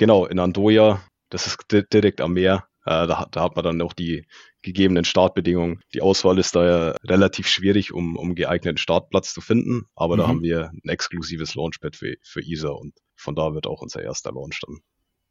genau, 0.00 0.24
in 0.24 0.38
Andoya, 0.38 1.02
das 1.28 1.46
ist 1.46 1.58
direkt 1.92 2.22
am 2.22 2.32
Meer, 2.32 2.66
äh, 2.86 3.06
da, 3.06 3.28
da, 3.30 3.42
hat 3.42 3.54
man 3.54 3.64
dann 3.64 3.82
auch 3.82 3.92
die 3.92 4.26
gegebenen 4.62 5.04
Startbedingungen. 5.04 5.80
Die 5.92 6.00
Auswahl 6.00 6.38
ist 6.38 6.56
da 6.56 6.64
ja 6.64 6.96
relativ 7.04 7.46
schwierig, 7.46 7.92
um, 7.92 8.16
um 8.16 8.34
geeigneten 8.34 8.78
Startplatz 8.78 9.34
zu 9.34 9.42
finden, 9.42 9.84
aber 9.94 10.16
mhm. 10.16 10.18
da 10.18 10.28
haben 10.28 10.42
wir 10.42 10.70
ein 10.72 10.88
exklusives 10.88 11.54
Launchpad 11.54 11.94
für, 11.94 12.16
für 12.22 12.40
ESA 12.40 12.70
und 12.70 12.94
von 13.14 13.34
da 13.34 13.52
wird 13.52 13.66
auch 13.66 13.82
unser 13.82 14.02
erster 14.02 14.32
Launch 14.32 14.60
dann 14.66 14.78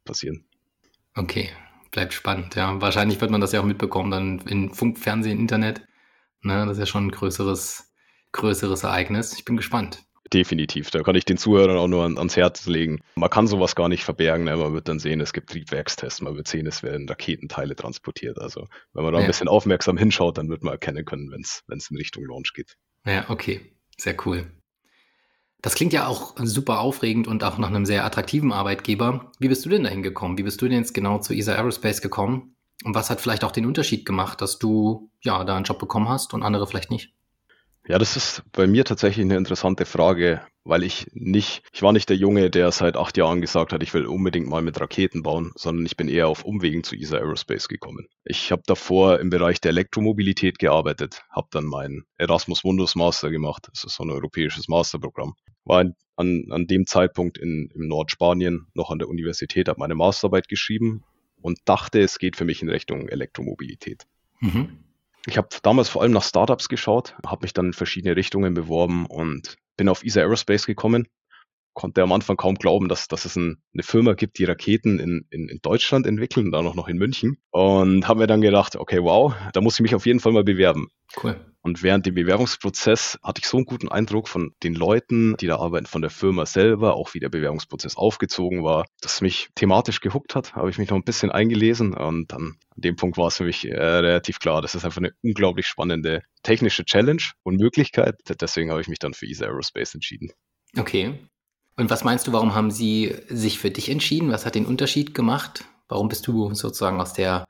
passieren. 0.04 0.46
Okay, 1.16 1.50
bleibt 1.90 2.14
spannend. 2.14 2.54
Ja, 2.54 2.80
wahrscheinlich 2.80 3.20
wird 3.20 3.32
man 3.32 3.40
das 3.40 3.50
ja 3.50 3.60
auch 3.60 3.64
mitbekommen 3.64 4.12
dann 4.12 4.38
in 4.46 4.72
Funk, 4.72 4.98
Fernsehen, 4.98 5.40
Internet. 5.40 5.84
Ne, 6.42 6.64
das 6.64 6.76
ist 6.76 6.78
ja 6.78 6.86
schon 6.86 7.08
ein 7.08 7.10
größeres, 7.10 7.92
größeres 8.30 8.84
Ereignis. 8.84 9.34
Ich 9.36 9.44
bin 9.44 9.56
gespannt. 9.56 10.04
Definitiv. 10.32 10.90
Da 10.90 11.02
kann 11.02 11.16
ich 11.16 11.24
den 11.24 11.38
Zuhörern 11.38 11.76
auch 11.76 11.88
nur 11.88 12.04
ans 12.04 12.36
Herz 12.36 12.66
legen. 12.66 13.00
Man 13.16 13.30
kann 13.30 13.48
sowas 13.48 13.74
gar 13.74 13.88
nicht 13.88 14.04
verbergen. 14.04 14.44
Ne? 14.44 14.56
Man 14.56 14.72
wird 14.72 14.86
dann 14.86 15.00
sehen, 15.00 15.20
es 15.20 15.32
gibt 15.32 15.50
Triebwerkstests, 15.50 16.20
man 16.20 16.36
wird 16.36 16.46
sehen, 16.46 16.66
es 16.66 16.84
werden 16.84 17.08
Raketenteile 17.08 17.74
transportiert. 17.74 18.38
Also 18.38 18.68
wenn 18.92 19.02
man 19.02 19.12
da 19.12 19.18
ja. 19.18 19.24
ein 19.24 19.28
bisschen 19.28 19.48
aufmerksam 19.48 19.96
hinschaut, 19.96 20.38
dann 20.38 20.48
wird 20.48 20.62
man 20.62 20.74
erkennen 20.74 21.04
können, 21.04 21.32
wenn 21.32 21.40
es 21.42 21.90
in 21.90 21.96
Richtung 21.96 22.24
Launch 22.26 22.52
geht. 22.54 22.76
Ja, 23.04 23.28
okay. 23.28 23.60
Sehr 23.98 24.16
cool. 24.24 24.46
Das 25.62 25.74
klingt 25.74 25.92
ja 25.92 26.06
auch 26.06 26.34
super 26.38 26.80
aufregend 26.80 27.28
und 27.28 27.44
auch 27.44 27.58
nach 27.58 27.68
einem 27.68 27.84
sehr 27.84 28.04
attraktiven 28.04 28.52
Arbeitgeber. 28.52 29.30
Wie 29.38 29.48
bist 29.48 29.64
du 29.64 29.68
denn 29.68 29.84
dahin 29.84 30.02
gekommen? 30.02 30.38
Wie 30.38 30.42
bist 30.42 30.62
du 30.62 30.68
denn 30.68 30.78
jetzt 30.78 30.94
genau 30.94 31.18
zu 31.18 31.34
ESA 31.34 31.54
Aerospace 31.54 32.00
gekommen? 32.00 32.56
Und 32.84 32.94
was 32.94 33.10
hat 33.10 33.20
vielleicht 33.20 33.44
auch 33.44 33.52
den 33.52 33.66
Unterschied 33.66 34.06
gemacht, 34.06 34.40
dass 34.40 34.58
du 34.58 35.10
ja 35.20 35.44
da 35.44 35.56
einen 35.56 35.64
Job 35.64 35.78
bekommen 35.78 36.08
hast 36.08 36.32
und 36.32 36.42
andere 36.42 36.66
vielleicht 36.66 36.90
nicht? 36.90 37.12
Ja, 37.90 37.98
das 37.98 38.16
ist 38.16 38.44
bei 38.52 38.68
mir 38.68 38.84
tatsächlich 38.84 39.24
eine 39.24 39.36
interessante 39.36 39.84
Frage, 39.84 40.42
weil 40.62 40.84
ich 40.84 41.08
nicht, 41.12 41.64
ich 41.72 41.82
war 41.82 41.92
nicht 41.92 42.08
der 42.08 42.16
Junge, 42.16 42.48
der 42.48 42.70
seit 42.70 42.96
acht 42.96 43.16
Jahren 43.16 43.40
gesagt 43.40 43.72
hat, 43.72 43.82
ich 43.82 43.92
will 43.92 44.06
unbedingt 44.06 44.46
mal 44.46 44.62
mit 44.62 44.80
Raketen 44.80 45.24
bauen, 45.24 45.50
sondern 45.56 45.84
ich 45.86 45.96
bin 45.96 46.06
eher 46.06 46.28
auf 46.28 46.44
Umwegen 46.44 46.84
zu 46.84 46.94
ESA 46.94 47.16
Aerospace 47.16 47.66
gekommen. 47.66 48.06
Ich 48.24 48.52
habe 48.52 48.62
davor 48.64 49.18
im 49.18 49.28
Bereich 49.28 49.60
der 49.60 49.70
Elektromobilität 49.70 50.60
gearbeitet, 50.60 51.24
habe 51.30 51.48
dann 51.50 51.64
meinen 51.64 52.04
Erasmus 52.16 52.62
Mundus 52.62 52.94
Master 52.94 53.28
gemacht, 53.28 53.66
das 53.72 53.82
ist 53.82 53.96
so 53.96 54.04
ein 54.04 54.10
europäisches 54.10 54.68
Masterprogramm. 54.68 55.34
War 55.64 55.86
an, 56.14 56.44
an 56.50 56.68
dem 56.68 56.86
Zeitpunkt 56.86 57.38
in, 57.38 57.72
in 57.74 57.88
Nordspanien 57.88 58.68
noch 58.72 58.90
an 58.90 59.00
der 59.00 59.08
Universität, 59.08 59.68
habe 59.68 59.80
meine 59.80 59.96
Masterarbeit 59.96 60.46
geschrieben 60.46 61.02
und 61.42 61.58
dachte, 61.64 61.98
es 61.98 62.20
geht 62.20 62.36
für 62.36 62.44
mich 62.44 62.62
in 62.62 62.68
Richtung 62.68 63.08
Elektromobilität. 63.08 64.06
Mhm. 64.38 64.78
Ich 65.26 65.36
habe 65.36 65.48
damals 65.62 65.88
vor 65.88 66.02
allem 66.02 66.12
nach 66.12 66.22
Startups 66.22 66.68
geschaut, 66.68 67.14
habe 67.26 67.44
mich 67.44 67.52
dann 67.52 67.66
in 67.66 67.72
verschiedene 67.72 68.16
Richtungen 68.16 68.54
beworben 68.54 69.06
und 69.06 69.56
bin 69.76 69.88
auf 69.88 70.04
ESA 70.04 70.20
Aerospace 70.20 70.66
gekommen 70.66 71.06
konnte 71.74 72.02
am 72.02 72.12
Anfang 72.12 72.36
kaum 72.36 72.56
glauben, 72.56 72.88
dass, 72.88 73.08
dass 73.08 73.24
es 73.24 73.36
ein, 73.36 73.62
eine 73.72 73.82
Firma 73.82 74.14
gibt, 74.14 74.38
die 74.38 74.44
Raketen 74.44 74.98
in, 74.98 75.26
in, 75.30 75.48
in 75.48 75.58
Deutschland 75.62 76.06
entwickeln, 76.06 76.50
dann 76.50 76.66
auch 76.66 76.74
noch 76.74 76.88
in 76.88 76.98
München. 76.98 77.38
Und 77.50 78.08
habe 78.08 78.20
mir 78.20 78.26
dann 78.26 78.40
gedacht, 78.40 78.76
okay, 78.76 79.02
wow, 79.02 79.34
da 79.52 79.60
muss 79.60 79.74
ich 79.74 79.80
mich 79.80 79.94
auf 79.94 80.06
jeden 80.06 80.20
Fall 80.20 80.32
mal 80.32 80.44
bewerben. 80.44 80.88
Cool. 81.22 81.40
Und 81.62 81.82
während 81.82 82.06
dem 82.06 82.14
Bewerbungsprozess 82.14 83.18
hatte 83.22 83.40
ich 83.42 83.48
so 83.48 83.58
einen 83.58 83.66
guten 83.66 83.88
Eindruck 83.88 84.28
von 84.28 84.54
den 84.62 84.74
Leuten, 84.74 85.36
die 85.38 85.46
da 85.46 85.56
arbeiten, 85.56 85.86
von 85.86 86.00
der 86.00 86.10
Firma 86.10 86.46
selber, 86.46 86.94
auch 86.94 87.12
wie 87.12 87.20
der 87.20 87.28
Bewerbungsprozess 87.28 87.96
aufgezogen 87.96 88.64
war, 88.64 88.86
dass 89.02 89.20
mich 89.20 89.50
thematisch 89.54 90.00
gehuckt 90.00 90.34
hat. 90.34 90.54
Habe 90.54 90.70
ich 90.70 90.78
mich 90.78 90.88
noch 90.88 90.96
ein 90.96 91.04
bisschen 91.04 91.30
eingelesen 91.30 91.92
und 91.92 92.32
dann 92.32 92.56
an 92.70 92.80
dem 92.80 92.96
Punkt 92.96 93.18
war 93.18 93.26
es 93.26 93.36
für 93.36 93.44
mich 93.44 93.66
äh, 93.66 93.76
relativ 93.76 94.38
klar, 94.38 94.62
das 94.62 94.74
ist 94.74 94.86
einfach 94.86 94.98
eine 94.98 95.12
unglaublich 95.22 95.66
spannende 95.66 96.22
technische 96.42 96.84
Challenge 96.84 97.22
und 97.42 97.60
Möglichkeit. 97.60 98.16
Deswegen 98.40 98.70
habe 98.70 98.80
ich 98.80 98.88
mich 98.88 98.98
dann 98.98 99.12
für 99.12 99.26
ESA 99.26 99.44
Aerospace 99.44 99.94
entschieden. 99.94 100.30
Okay. 100.78 101.14
Und 101.80 101.88
was 101.88 102.04
meinst 102.04 102.26
du, 102.26 102.32
warum 102.34 102.54
haben 102.54 102.70
sie 102.70 103.16
sich 103.28 103.58
für 103.58 103.70
dich 103.70 103.88
entschieden? 103.88 104.30
Was 104.30 104.44
hat 104.44 104.54
den 104.54 104.66
Unterschied 104.66 105.14
gemacht? 105.14 105.64
Warum 105.88 106.10
bist 106.10 106.26
du 106.26 106.52
sozusagen 106.52 107.00
aus 107.00 107.14
der, 107.14 107.46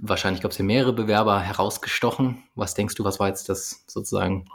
wahrscheinlich 0.00 0.42
gab 0.42 0.50
es 0.50 0.58
ja 0.58 0.64
mehrere 0.64 0.92
Bewerber 0.92 1.38
herausgestochen? 1.38 2.42
Was 2.56 2.74
denkst 2.74 2.96
du, 2.96 3.04
was 3.04 3.20
war 3.20 3.28
jetzt 3.28 3.48
das 3.48 3.84
sozusagen 3.86 4.46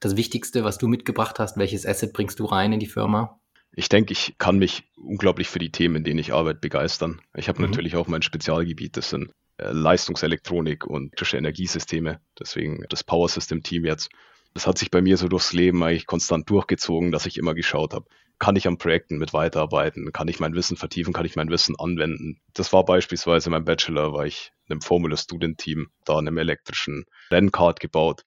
das 0.00 0.16
Wichtigste, 0.16 0.64
was 0.64 0.78
du 0.78 0.88
mitgebracht 0.88 1.38
hast? 1.38 1.58
Welches 1.58 1.84
Asset 1.84 2.14
bringst 2.14 2.40
du 2.40 2.46
rein 2.46 2.72
in 2.72 2.80
die 2.80 2.86
Firma? 2.86 3.38
Ich 3.72 3.90
denke, 3.90 4.12
ich 4.12 4.36
kann 4.38 4.56
mich 4.56 4.84
unglaublich 4.96 5.50
für 5.50 5.58
die 5.58 5.70
Themen, 5.70 5.96
in 5.96 6.04
denen 6.04 6.18
ich 6.18 6.32
arbeite, 6.32 6.60
begeistern. 6.60 7.20
Ich 7.36 7.50
habe 7.50 7.60
mhm. 7.60 7.68
natürlich 7.68 7.96
auch 7.96 8.08
mein 8.08 8.22
Spezialgebiet, 8.22 8.96
das 8.96 9.10
sind 9.10 9.30
äh, 9.58 9.72
Leistungselektronik 9.72 10.86
und 10.86 11.08
elektrische 11.08 11.36
Energiesysteme. 11.36 12.22
Deswegen 12.40 12.82
das 12.88 13.04
Power 13.04 13.28
System 13.28 13.62
Team 13.62 13.84
jetzt. 13.84 14.08
Das 14.54 14.66
hat 14.66 14.78
sich 14.78 14.90
bei 14.90 15.02
mir 15.02 15.18
so 15.18 15.28
durchs 15.28 15.52
Leben 15.52 15.82
eigentlich 15.82 16.06
konstant 16.06 16.48
durchgezogen, 16.48 17.12
dass 17.12 17.26
ich 17.26 17.36
immer 17.36 17.54
geschaut 17.54 17.92
habe, 17.92 18.06
kann 18.38 18.56
ich 18.56 18.68
an 18.68 18.78
Projekten 18.78 19.18
mit 19.18 19.32
weiterarbeiten, 19.32 20.12
kann 20.12 20.28
ich 20.28 20.40
mein 20.40 20.54
Wissen 20.54 20.76
vertiefen, 20.76 21.12
kann 21.12 21.26
ich 21.26 21.36
mein 21.36 21.50
Wissen 21.50 21.74
anwenden. 21.78 22.40
Das 22.54 22.72
war 22.72 22.84
beispielsweise 22.84 23.50
mein 23.50 23.64
Bachelor, 23.64 24.12
war 24.12 24.26
ich 24.26 24.52
in 24.66 24.72
einem 24.72 24.80
Formula 24.80 25.16
Student 25.16 25.58
Team, 25.58 25.90
da 26.04 26.14
an 26.14 26.28
einem 26.28 26.38
elektrischen 26.38 27.04
Rennkart 27.30 27.80
gebaut, 27.80 28.24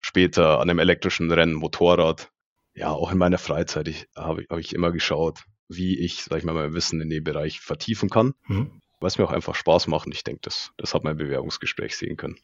später 0.00 0.60
an 0.60 0.68
einem 0.68 0.80
elektrischen 0.80 1.30
Rennmotorrad. 1.30 2.30
Ja, 2.74 2.90
auch 2.90 3.12
in 3.12 3.18
meiner 3.18 3.38
Freizeit 3.38 4.08
habe 4.16 4.44
hab 4.48 4.58
ich 4.58 4.74
immer 4.74 4.90
geschaut, 4.90 5.44
wie 5.68 5.98
ich, 5.98 6.24
sag 6.24 6.38
ich 6.38 6.44
mal, 6.44 6.54
mein 6.54 6.74
Wissen 6.74 7.00
in 7.00 7.10
dem 7.10 7.22
Bereich 7.22 7.60
vertiefen 7.60 8.10
kann, 8.10 8.34
mhm. 8.46 8.80
weil 8.98 9.08
es 9.08 9.18
mir 9.18 9.24
auch 9.24 9.32
einfach 9.32 9.54
Spaß 9.54 9.86
macht. 9.86 10.06
Und 10.06 10.14
ich 10.14 10.24
denke, 10.24 10.40
das, 10.42 10.72
das 10.76 10.94
hat 10.94 11.04
mein 11.04 11.16
Bewerbungsgespräch 11.16 11.96
sehen 11.96 12.16
können. 12.16 12.36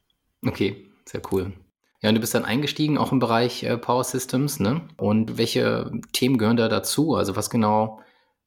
Okay, 0.47 0.89
sehr 1.05 1.23
cool. 1.33 1.53
Ja, 2.01 2.11
und 2.11 2.15
du 2.15 2.21
bist 2.21 2.35
dann 2.35 2.45
eingestiegen 2.45 2.97
auch 2.97 3.11
im 3.11 3.19
Bereich 3.19 3.65
äh, 3.65 3.77
Power 3.77 4.05
Systems, 4.05 4.61
ne? 4.61 4.83
Und 4.97 5.37
welche 5.37 5.91
Themen 6.13 6.39
gehören 6.39 6.57
da 6.57 6.69
dazu? 6.69 7.17
Also 7.17 7.35
was 7.35 7.51
genau, 7.51 8.01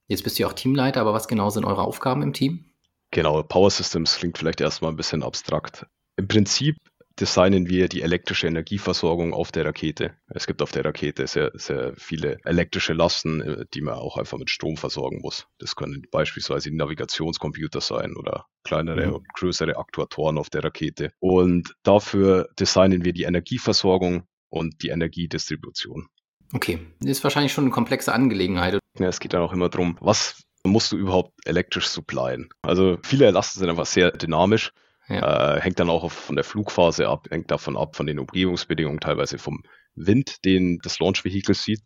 jetzt 0.08 0.24
bist 0.24 0.40
du 0.40 0.44
ja 0.44 0.48
auch 0.48 0.54
Teamleiter, 0.54 1.02
aber 1.02 1.14
was 1.14 1.28
genau 1.28 1.50
sind 1.50 1.66
eure 1.66 1.84
Aufgaben 1.84 2.22
im 2.22 2.34
Team? 2.34 2.72
Genau, 3.12 3.44
Power 3.44 3.70
Systems 3.70 4.18
klingt 4.18 4.38
vielleicht 4.38 4.62
erstmal 4.62 4.92
ein 4.92 4.96
bisschen 4.96 5.22
abstrakt. 5.22 5.86
Im 6.16 6.30
Prinzip 6.30 6.78
designen 7.20 7.70
wir 7.70 7.88
die 7.88 8.02
elektrische 8.02 8.48
Energieversorgung 8.48 9.34
auf 9.34 9.52
der 9.52 9.66
Rakete. 9.66 10.16
Es 10.28 10.48
gibt 10.48 10.62
auf 10.62 10.72
der 10.72 10.86
Rakete 10.86 11.28
sehr, 11.28 11.52
sehr 11.54 11.94
viele 11.98 12.38
elektrische 12.44 12.94
Lasten, 12.94 13.42
äh, 13.42 13.66
die 13.74 13.82
man 13.82 13.96
auch 13.96 14.18
einfach 14.18 14.38
mit 14.38 14.50
Strom 14.50 14.78
versorgen 14.78 15.20
muss. 15.22 15.48
Das 15.60 15.76
können 15.76 16.06
beispielsweise 16.12 16.76
Navigationscomputer 16.76 17.82
sein 17.82 18.16
oder 18.16 18.46
kleinere 18.64 19.08
mhm. 19.08 19.14
und 19.16 19.28
größere 19.34 19.78
Aktuatoren 19.78 20.38
auf 20.38 20.50
der 20.50 20.64
Rakete. 20.64 21.12
Und 21.20 21.74
dafür 21.84 22.50
designen 22.60 23.04
wir 23.06 23.14
die 23.14 23.24
Energieversorgung 23.24 24.24
und 24.50 24.82
die 24.84 24.90
Energiedistribution. 24.90 26.08
Okay, 26.54 26.80
das 27.00 27.12
ist 27.12 27.24
wahrscheinlich 27.24 27.54
schon 27.54 27.66
eine 27.66 27.72
komplexe 27.72 28.14
Angelegenheit. 28.14 28.80
Ja, 29.00 29.08
es 29.08 29.20
geht 29.20 29.34
dann 29.34 29.42
auch 29.42 29.54
immer 29.54 29.70
darum, 29.70 29.98
was 30.02 30.44
musst 30.64 30.92
du 30.92 30.98
überhaupt 30.98 31.32
elektrisch 31.46 31.88
supplyen? 31.88 32.50
Also 32.62 32.98
viele 33.04 33.32
Lasten 33.32 33.60
sind 33.60 33.70
einfach 33.70 33.86
sehr 33.86 34.12
dynamisch 34.12 34.72
ja. 35.12 35.58
Äh, 35.58 35.62
hängt 35.62 35.80
dann 35.80 35.90
auch 35.90 36.10
von 36.12 36.36
der 36.36 36.46
Flugphase 36.46 37.08
ab, 37.08 37.28
hängt 37.30 37.52
davon 37.52 37.78
ab, 37.78 37.96
von 37.96 38.08
den 38.08 38.20
Umgebungsbedingungen, 38.20 39.00
teilweise 39.00 39.38
vom 39.38 39.64
Wind, 39.96 40.46
den 40.46 40.80
das 40.82 41.00
Launch-Vehikel 41.00 41.56
sieht, 41.56 41.82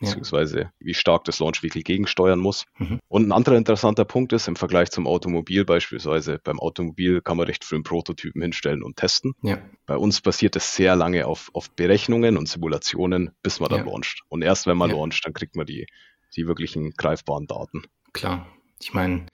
beziehungsweise 0.00 0.70
wie 0.78 0.94
stark 0.94 1.24
das 1.24 1.40
Launch-Vehikel 1.40 1.82
gegensteuern 1.82 2.38
muss. 2.38 2.64
Mhm. 2.78 3.00
Und 3.08 3.28
ein 3.28 3.32
anderer 3.32 3.56
interessanter 3.56 4.04
Punkt 4.06 4.32
ist, 4.32 4.48
im 4.48 4.56
Vergleich 4.56 4.90
zum 4.90 5.06
Automobil 5.06 5.64
beispielsweise, 5.64 6.40
beim 6.42 6.58
Automobil 6.58 7.20
kann 7.20 7.36
man 7.36 7.46
recht 7.46 7.64
früh 7.64 7.76
einen 7.76 7.84
Prototypen 7.84 8.40
hinstellen 8.40 8.82
und 8.82 8.96
testen. 8.96 9.34
Ja. 9.42 9.58
Bei 9.86 9.96
uns 9.96 10.22
basiert 10.22 10.56
es 10.56 10.74
sehr 10.74 10.96
lange 10.96 11.26
auf, 11.26 11.50
auf 11.52 11.70
Berechnungen 11.72 12.38
und 12.38 12.48
Simulationen, 12.48 13.30
bis 13.42 13.60
man 13.60 13.68
dann 13.68 13.84
launcht. 13.84 14.22
Und 14.28 14.42
erst 14.42 14.66
wenn 14.66 14.78
man 14.78 14.90
launcht, 14.90 15.24
dann 15.26 15.34
kriegt 15.34 15.54
man 15.54 15.66
die, 15.66 15.86
die 16.34 16.46
wirklichen 16.46 16.92
greifbaren 16.92 17.46
Daten. 17.46 17.82
Klar. 18.14 18.46
Ich 18.80 18.94
meine, 18.94 19.26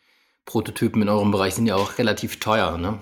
Prototypen 0.46 1.02
in 1.02 1.08
eurem 1.08 1.30
Bereich 1.30 1.54
sind 1.54 1.66
ja 1.66 1.76
auch 1.76 1.98
relativ 1.98 2.40
teuer, 2.40 2.76
ne? 2.76 2.98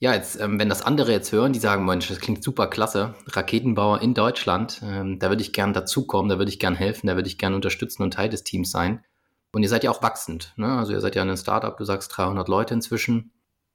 Ja, 0.00 0.14
jetzt, 0.14 0.40
ähm, 0.40 0.60
wenn 0.60 0.68
das 0.68 0.82
andere 0.82 1.10
jetzt 1.10 1.32
hören, 1.32 1.52
die 1.52 1.58
sagen, 1.58 1.84
Mensch, 1.84 2.06
das 2.06 2.20
klingt 2.20 2.44
super 2.44 2.68
klasse, 2.68 3.14
Raketenbauer 3.26 4.00
in 4.00 4.14
Deutschland, 4.14 4.80
ähm, 4.84 5.18
da 5.18 5.28
würde 5.28 5.42
ich 5.42 5.52
gern 5.52 5.72
dazukommen, 5.72 6.28
da 6.28 6.38
würde 6.38 6.52
ich 6.52 6.60
gern 6.60 6.76
helfen, 6.76 7.08
da 7.08 7.16
würde 7.16 7.28
ich 7.28 7.36
gern 7.36 7.54
unterstützen 7.54 8.04
und 8.04 8.14
Teil 8.14 8.28
des 8.28 8.44
Teams 8.44 8.70
sein. 8.70 9.04
Und 9.52 9.64
ihr 9.64 9.68
seid 9.68 9.82
ja 9.82 9.90
auch 9.90 10.02
wachsend, 10.02 10.52
ne? 10.56 10.68
Also 10.78 10.92
ihr 10.92 11.00
seid 11.00 11.16
ja 11.16 11.22
ein 11.22 11.36
Startup, 11.36 11.76
du 11.76 11.84
sagst 11.84 12.16
300 12.16 12.48
Leute 12.48 12.74
inzwischen. 12.74 13.32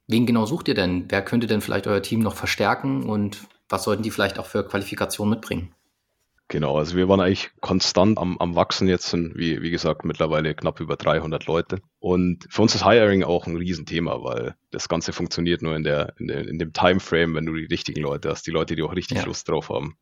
Wen 0.08 0.26
genau 0.26 0.46
sucht 0.46 0.70
ihr 0.70 0.76
denn? 0.76 1.06
Wer 1.10 1.24
könnte 1.24 1.48
denn 1.48 1.62
vielleicht 1.62 1.88
euer 1.88 2.02
Team 2.02 2.22
noch 2.22 2.36
verstärken 2.36 3.04
und 3.10 3.42
was 3.68 3.84
sollten 3.84 4.04
die 4.04 4.12
vielleicht 4.12 4.40
auch 4.40 4.46
für 4.46 4.66
Qualifikationen 4.66 5.32
mitbringen? 5.32 5.74
Genau, 6.50 6.78
also 6.78 6.96
wir 6.96 7.08
waren 7.10 7.20
eigentlich 7.20 7.52
konstant 7.62 8.18
am, 8.18 8.38
am 8.38 8.56
Wachsen. 8.56 8.88
Jetzt 8.88 9.10
sind, 9.10 9.36
wie, 9.36 9.62
wie 9.62 9.72
gesagt, 9.72 10.06
mittlerweile 10.06 10.54
knapp 10.54 10.80
über 10.80 10.98
300 10.98 11.46
Leute. 11.46 11.80
Und 12.00 12.46
für 12.50 12.62
uns 12.62 12.76
ist 12.76 12.86
Hiring 12.86 13.24
auch 13.24 13.48
ein 13.48 13.56
Riesenthema, 13.56 14.24
weil 14.24 14.56
das 14.70 14.90
Ganze 14.90 15.14
funktioniert 15.14 15.62
nur 15.62 15.76
in, 15.76 15.84
der, 15.84 16.14
in, 16.20 16.28
der, 16.28 16.48
in 16.48 16.60
dem 16.60 16.74
Timeframe, 16.74 17.34
wenn 17.36 17.46
du 17.46 17.54
die 17.56 17.66
richtigen 17.66 18.02
Leute 18.02 18.30
hast, 18.30 18.46
die 18.46 18.52
Leute, 18.52 18.76
die 18.76 18.84
auch 18.84 18.96
richtig 18.96 19.20
ja. 19.20 19.26
Lust 19.26 19.48
drauf 19.50 19.70
haben. 19.70 19.98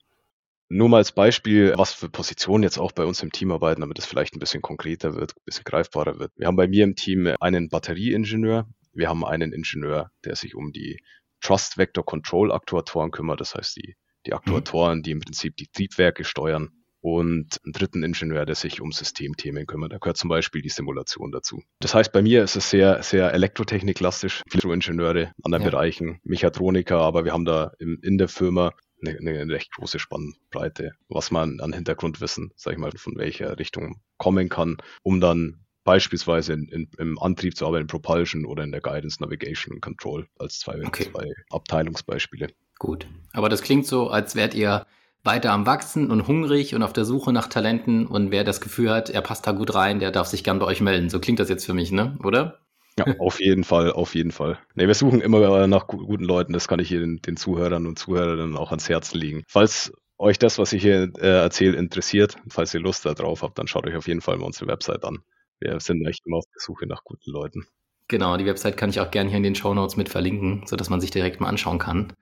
Nur 0.67 0.89
mal 0.89 0.97
als 0.97 1.11
Beispiel, 1.11 1.73
was 1.77 1.93
für 1.93 2.09
Positionen 2.09 2.63
jetzt 2.63 2.77
auch 2.77 2.93
bei 2.93 3.05
uns 3.05 3.21
im 3.21 3.31
Team 3.31 3.51
arbeiten, 3.51 3.81
damit 3.81 3.99
es 3.99 4.05
vielleicht 4.05 4.35
ein 4.35 4.39
bisschen 4.39 4.61
konkreter 4.61 5.15
wird, 5.15 5.33
ein 5.35 5.43
bisschen 5.45 5.65
greifbarer 5.65 6.17
wird. 6.17 6.31
Wir 6.37 6.47
haben 6.47 6.55
bei 6.55 6.67
mir 6.67 6.85
im 6.85 6.95
Team 6.95 7.33
einen 7.39 7.69
Batterieingenieur, 7.69 8.67
wir 8.93 9.09
haben 9.09 9.25
einen 9.25 9.51
Ingenieur, 9.53 10.11
der 10.23 10.35
sich 10.35 10.55
um 10.55 10.71
die 10.71 10.97
Trust 11.41 11.77
Vector 11.77 12.05
Control 12.05 12.51
Aktuatoren 12.51 13.11
kümmert, 13.11 13.41
das 13.41 13.53
heißt 13.53 13.75
die 13.75 13.95
die 14.25 14.33
Aktuatoren, 14.33 14.99
mhm. 14.99 15.03
die 15.03 15.11
im 15.11 15.19
Prinzip 15.19 15.57
die 15.57 15.67
Triebwerke 15.67 16.23
steuern 16.23 16.69
und 17.01 17.59
einen 17.63 17.73
dritten 17.73 18.03
Ingenieur, 18.03 18.45
der 18.45 18.55
sich 18.55 18.79
um 18.79 18.91
Systemthemen 18.91 19.65
kümmert. 19.65 19.91
Da 19.91 19.97
gehört 19.97 20.17
zum 20.17 20.29
Beispiel 20.29 20.61
die 20.61 20.69
Simulation 20.69 21.31
dazu. 21.31 21.63
Das 21.79 21.95
heißt, 21.95 22.11
bei 22.11 22.21
mir 22.21 22.43
ist 22.43 22.55
es 22.55 22.69
sehr, 22.69 23.01
sehr 23.01 23.33
elektrotechniklastisch, 23.33 24.43
viele 24.49 24.73
Ingenieure, 24.73 25.31
anderen 25.43 25.63
ja. 25.63 25.71
Bereichen, 25.71 26.19
Mechatroniker, 26.23 26.99
aber 26.99 27.25
wir 27.25 27.33
haben 27.33 27.45
da 27.45 27.71
in, 27.79 27.97
in 28.03 28.17
der 28.17 28.27
Firma 28.27 28.71
eine, 29.03 29.17
eine, 29.17 29.51
recht 29.51 29.71
große 29.71 29.97
Spannbreite, 29.97 30.91
was 31.09 31.31
man 31.31 31.59
an 31.59 31.73
Hintergrundwissen, 31.73 32.51
sag 32.55 32.73
ich 32.73 32.79
mal, 32.79 32.91
von 32.91 33.17
welcher 33.17 33.57
Richtung 33.57 33.99
kommen 34.17 34.47
kann, 34.47 34.77
um 35.01 35.19
dann 35.19 35.65
beispielsweise 35.83 36.53
in, 36.53 36.67
in, 36.67 36.89
im 36.99 37.19
Antrieb 37.19 37.57
zu 37.57 37.65
arbeiten, 37.65 37.83
in 37.83 37.87
Propulsion 37.87 38.45
oder 38.45 38.63
in 38.63 38.71
der 38.71 38.81
Guidance, 38.81 39.21
Navigation 39.21 39.73
und 39.73 39.81
Control 39.81 40.27
als 40.37 40.59
zwei, 40.59 40.85
okay. 40.85 41.09
zwei 41.11 41.31
Abteilungsbeispiele. 41.49 42.49
Gut. 42.81 43.05
Aber 43.31 43.47
das 43.47 43.61
klingt 43.61 43.85
so, 43.85 44.09
als 44.09 44.35
wärt 44.35 44.55
ihr 44.55 44.87
weiter 45.23 45.51
am 45.51 45.67
Wachsen 45.67 46.09
und 46.09 46.27
hungrig 46.27 46.73
und 46.73 46.81
auf 46.81 46.93
der 46.93 47.05
Suche 47.05 47.31
nach 47.31 47.45
Talenten 47.45 48.07
und 48.07 48.31
wer 48.31 48.43
das 48.43 48.59
Gefühl 48.59 48.89
hat, 48.89 49.11
er 49.11 49.21
passt 49.21 49.45
da 49.45 49.51
gut 49.51 49.75
rein, 49.75 49.99
der 49.99 50.09
darf 50.09 50.25
sich 50.25 50.43
gern 50.43 50.57
bei 50.57 50.65
euch 50.65 50.81
melden. 50.81 51.11
So 51.11 51.19
klingt 51.19 51.39
das 51.39 51.47
jetzt 51.47 51.63
für 51.63 51.75
mich, 51.75 51.91
ne? 51.91 52.17
Oder? 52.23 52.57
Ja, 52.97 53.05
auf 53.19 53.39
jeden 53.39 53.63
Fall, 53.63 53.91
auf 53.91 54.15
jeden 54.15 54.31
Fall. 54.31 54.57
Nee, 54.73 54.87
wir 54.87 54.95
suchen 54.95 55.21
immer 55.21 55.67
nach 55.67 55.85
guten 55.85 56.23
Leuten, 56.23 56.53
das 56.53 56.67
kann 56.67 56.79
ich 56.79 56.87
hier 56.87 57.01
den, 57.01 57.21
den 57.21 57.37
Zuhörern 57.37 57.85
und 57.85 57.99
Zuhörerinnen 57.99 58.57
auch 58.57 58.71
ans 58.71 58.89
Herzen 58.89 59.19
legen. 59.19 59.43
Falls 59.47 59.93
euch 60.17 60.39
das, 60.39 60.57
was 60.57 60.73
ich 60.73 60.81
hier 60.81 61.11
äh, 61.19 61.43
erzähle, 61.43 61.77
interessiert, 61.77 62.37
falls 62.49 62.73
ihr 62.73 62.79
Lust 62.79 63.05
darauf 63.05 63.43
habt, 63.43 63.59
dann 63.59 63.67
schaut 63.67 63.85
euch 63.85 63.95
auf 63.95 64.07
jeden 64.07 64.21
Fall 64.21 64.37
mal 64.37 64.47
unsere 64.47 64.65
Website 64.65 65.05
an. 65.05 65.19
Wir 65.59 65.79
sind 65.79 66.03
echt 66.07 66.25
immer 66.25 66.37
auf 66.37 66.45
der 66.45 66.59
Suche 66.59 66.87
nach 66.87 67.03
guten 67.03 67.29
Leuten. 67.29 67.67
Genau, 68.07 68.37
die 68.37 68.47
Website 68.47 68.75
kann 68.75 68.89
ich 68.89 68.99
auch 68.99 69.11
gerne 69.11 69.29
hier 69.29 69.37
in 69.37 69.43
den 69.43 69.53
Show 69.53 69.71
Notes 69.75 69.97
mit 69.97 70.09
verlinken, 70.09 70.63
sodass 70.65 70.89
man 70.89 70.99
sich 70.99 71.11
direkt 71.11 71.41
mal 71.41 71.47
anschauen 71.47 71.77
kann. 71.77 72.13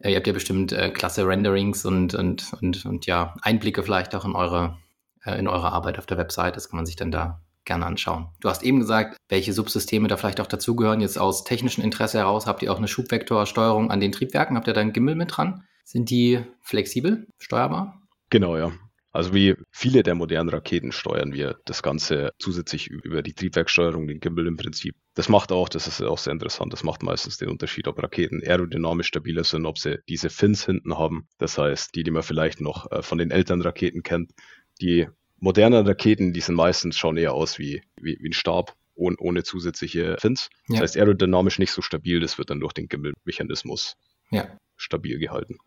Äh, 0.00 0.10
ihr 0.10 0.16
habt 0.16 0.26
ja 0.26 0.32
bestimmt 0.32 0.72
äh, 0.72 0.90
klasse 0.90 1.26
Renderings 1.26 1.84
und, 1.84 2.14
und, 2.14 2.52
und, 2.60 2.84
und 2.84 3.06
ja, 3.06 3.34
Einblicke 3.42 3.82
vielleicht 3.82 4.14
auch 4.14 4.24
in 4.24 4.34
eure, 4.34 4.78
äh, 5.24 5.38
in 5.38 5.48
eure 5.48 5.72
Arbeit 5.72 5.98
auf 5.98 6.06
der 6.06 6.18
Website. 6.18 6.56
Das 6.56 6.68
kann 6.68 6.76
man 6.76 6.86
sich 6.86 6.96
dann 6.96 7.10
da 7.10 7.40
gerne 7.64 7.86
anschauen. 7.86 8.28
Du 8.40 8.48
hast 8.48 8.62
eben 8.62 8.80
gesagt, 8.80 9.16
welche 9.28 9.52
Subsysteme 9.52 10.08
da 10.08 10.16
vielleicht 10.16 10.40
auch 10.40 10.46
dazugehören. 10.46 11.00
Jetzt 11.00 11.18
aus 11.18 11.44
technischem 11.44 11.82
Interesse 11.82 12.18
heraus 12.18 12.46
habt 12.46 12.62
ihr 12.62 12.72
auch 12.72 12.78
eine 12.78 12.88
Schubvektorsteuerung 12.88 13.90
an 13.90 14.00
den 14.00 14.12
Triebwerken. 14.12 14.56
Habt 14.56 14.66
ihr 14.66 14.74
da 14.74 14.80
einen 14.80 14.92
Gimbal 14.92 15.14
mit 15.14 15.36
dran? 15.36 15.64
Sind 15.84 16.10
die 16.10 16.44
flexibel, 16.60 17.26
steuerbar? 17.38 18.02
Genau, 18.30 18.56
ja. 18.56 18.72
Also 19.14 19.32
wie 19.32 19.54
viele 19.70 20.02
der 20.02 20.16
modernen 20.16 20.48
Raketen 20.48 20.90
steuern 20.90 21.32
wir 21.32 21.56
das 21.66 21.84
Ganze 21.84 22.32
zusätzlich 22.40 22.88
über 22.88 23.22
die 23.22 23.32
Triebwerksteuerung, 23.32 24.08
den 24.08 24.18
Gimbal 24.18 24.48
im 24.48 24.56
Prinzip. 24.56 24.96
Das 25.14 25.28
macht 25.28 25.52
auch, 25.52 25.68
das 25.68 25.86
ist 25.86 26.02
auch 26.02 26.18
sehr 26.18 26.32
interessant, 26.32 26.72
das 26.72 26.82
macht 26.82 27.04
meistens 27.04 27.36
den 27.36 27.48
Unterschied, 27.48 27.86
ob 27.86 28.02
Raketen 28.02 28.42
aerodynamisch 28.44 29.06
stabiler 29.06 29.44
sind, 29.44 29.66
ob 29.66 29.78
sie 29.78 30.00
diese 30.08 30.30
Fins 30.30 30.66
hinten 30.66 30.98
haben. 30.98 31.28
Das 31.38 31.56
heißt, 31.56 31.94
die, 31.94 32.02
die 32.02 32.10
man 32.10 32.24
vielleicht 32.24 32.60
noch 32.60 32.90
äh, 32.90 33.02
von 33.02 33.18
den 33.18 33.30
älteren 33.30 33.62
Raketen 33.62 34.02
kennt, 34.02 34.32
die 34.80 35.06
modernen 35.38 35.86
Raketen, 35.86 36.32
die 36.32 36.40
sind 36.40 36.56
meistens 36.56 36.98
schauen 36.98 37.16
eher 37.16 37.34
aus 37.34 37.60
wie, 37.60 37.82
wie, 38.00 38.18
wie 38.20 38.30
ein 38.30 38.32
Stab 38.32 38.74
ohne, 38.96 39.14
ohne 39.20 39.44
zusätzliche 39.44 40.16
Fins. 40.18 40.50
Das 40.66 40.80
heißt, 40.80 40.96
aerodynamisch 40.96 41.60
nicht 41.60 41.70
so 41.70 41.82
stabil, 41.82 42.18
das 42.18 42.36
wird 42.36 42.50
dann 42.50 42.58
durch 42.58 42.72
den 42.72 42.88
Gimbal-Mechanismus 42.88 43.94
ja. 44.32 44.58
stabil 44.76 45.20
gehalten. 45.20 45.58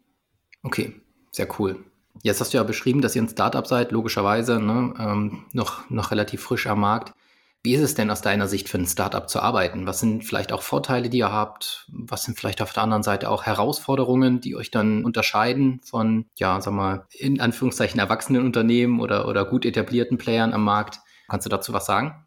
Okay, 0.64 1.00
sehr 1.32 1.48
cool. 1.58 1.86
Jetzt 2.24 2.42
hast 2.42 2.54
du 2.54 2.58
ja 2.58 2.64
beschrieben, 2.64 3.02
dass 3.02 3.16
ihr 3.16 3.22
ein 3.22 3.30
Startup 3.30 3.66
seid, 3.66 3.92
logischerweise, 3.92 4.60
ne? 4.60 4.94
ähm, 5.00 5.46
noch, 5.54 5.90
noch 5.90 6.12
relativ 6.12 6.42
frisch 6.42 6.68
am 6.68 6.82
Markt. 6.82 7.14
Wie 7.64 7.74
ist 7.74 7.82
es 7.82 7.96
denn 7.96 8.10
aus 8.12 8.22
deiner 8.22 8.48
Sicht 8.48 8.70
für 8.70 8.78
ein 8.78 8.86
Startup 8.86 9.28
zu 9.28 9.42
arbeiten? 9.42 9.88
Was 9.88 10.00
sind 10.00 10.24
vielleicht 10.24 10.54
auch 10.54 10.62
Vorteile, 10.62 11.10
die 11.10 11.18
ihr 11.18 11.32
habt? 11.32 11.86
Was 11.92 12.24
sind 12.24 12.40
vielleicht 12.40 12.62
auf 12.62 12.72
der 12.72 12.84
anderen 12.84 13.04
Seite 13.04 13.30
auch 13.30 13.44
Herausforderungen, 13.46 14.40
die 14.40 14.56
euch 14.56 14.72
dann 14.72 15.04
unterscheiden 15.04 15.82
von, 15.84 16.28
ja, 16.36 16.62
sag 16.62 16.74
mal, 16.74 17.08
in 17.12 17.42
Anführungszeichen 17.42 18.00
erwachsenen 18.00 18.46
Unternehmen 18.46 19.02
oder, 19.02 19.28
oder 19.28 19.44
gut 19.44 19.66
etablierten 19.66 20.18
Playern 20.18 20.54
am 20.54 20.64
Markt? 20.64 21.00
Kannst 21.28 21.46
du 21.46 21.50
dazu 21.50 21.74
was 21.74 21.86
sagen? 21.86 22.26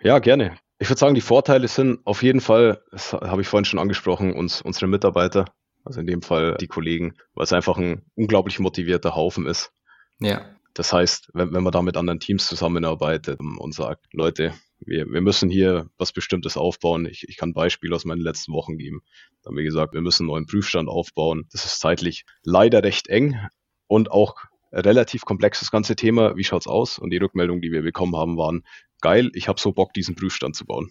Ja, 0.00 0.20
gerne. 0.20 0.56
Ich 0.78 0.88
würde 0.88 1.00
sagen, 1.00 1.14
die 1.14 1.20
Vorteile 1.20 1.66
sind 1.68 1.98
auf 2.04 2.22
jeden 2.22 2.40
Fall, 2.40 2.82
das 2.92 3.12
habe 3.12 3.40
ich 3.40 3.48
vorhin 3.48 3.64
schon 3.64 3.80
angesprochen, 3.80 4.34
uns, 4.34 4.60
unsere 4.62 4.86
Mitarbeiter 4.86 5.46
also 5.86 6.00
in 6.00 6.06
dem 6.06 6.22
Fall 6.22 6.56
die 6.60 6.66
Kollegen, 6.66 7.14
weil 7.34 7.44
es 7.44 7.52
einfach 7.52 7.78
ein 7.78 8.02
unglaublich 8.14 8.58
motivierter 8.58 9.14
Haufen 9.14 9.46
ist. 9.46 9.72
Ja. 10.20 10.44
Das 10.74 10.92
heißt, 10.92 11.30
wenn, 11.32 11.54
wenn 11.54 11.62
man 11.62 11.72
da 11.72 11.80
mit 11.80 11.96
anderen 11.96 12.20
Teams 12.20 12.46
zusammenarbeitet 12.46 13.40
und 13.40 13.72
sagt, 13.72 14.06
Leute, 14.12 14.52
wir, 14.80 15.06
wir 15.10 15.20
müssen 15.20 15.48
hier 15.48 15.88
was 15.96 16.12
Bestimmtes 16.12 16.56
aufbauen. 16.56 17.06
Ich, 17.06 17.26
ich 17.28 17.36
kann 17.36 17.50
ein 17.50 17.54
Beispiel 17.54 17.94
aus 17.94 18.04
meinen 18.04 18.20
letzten 18.20 18.52
Wochen 18.52 18.76
geben. 18.76 19.00
Da 19.42 19.48
haben 19.48 19.56
wir 19.56 19.64
gesagt, 19.64 19.94
wir 19.94 20.02
müssen 20.02 20.24
einen 20.24 20.28
neuen 20.28 20.46
Prüfstand 20.46 20.88
aufbauen. 20.88 21.46
Das 21.52 21.64
ist 21.64 21.80
zeitlich 21.80 22.24
leider 22.42 22.82
recht 22.82 23.08
eng 23.08 23.38
und 23.86 24.10
auch 24.10 24.36
relativ 24.72 25.24
komplex 25.24 25.60
das 25.60 25.70
ganze 25.70 25.96
Thema. 25.96 26.36
Wie 26.36 26.44
schaut's 26.44 26.66
aus? 26.66 26.98
Und 26.98 27.10
die 27.10 27.18
Rückmeldungen, 27.18 27.62
die 27.62 27.72
wir 27.72 27.82
bekommen 27.82 28.16
haben, 28.16 28.36
waren 28.36 28.64
geil. 29.00 29.30
Ich 29.34 29.48
habe 29.48 29.60
so 29.60 29.72
Bock, 29.72 29.94
diesen 29.94 30.14
Prüfstand 30.14 30.56
zu 30.56 30.66
bauen. 30.66 30.90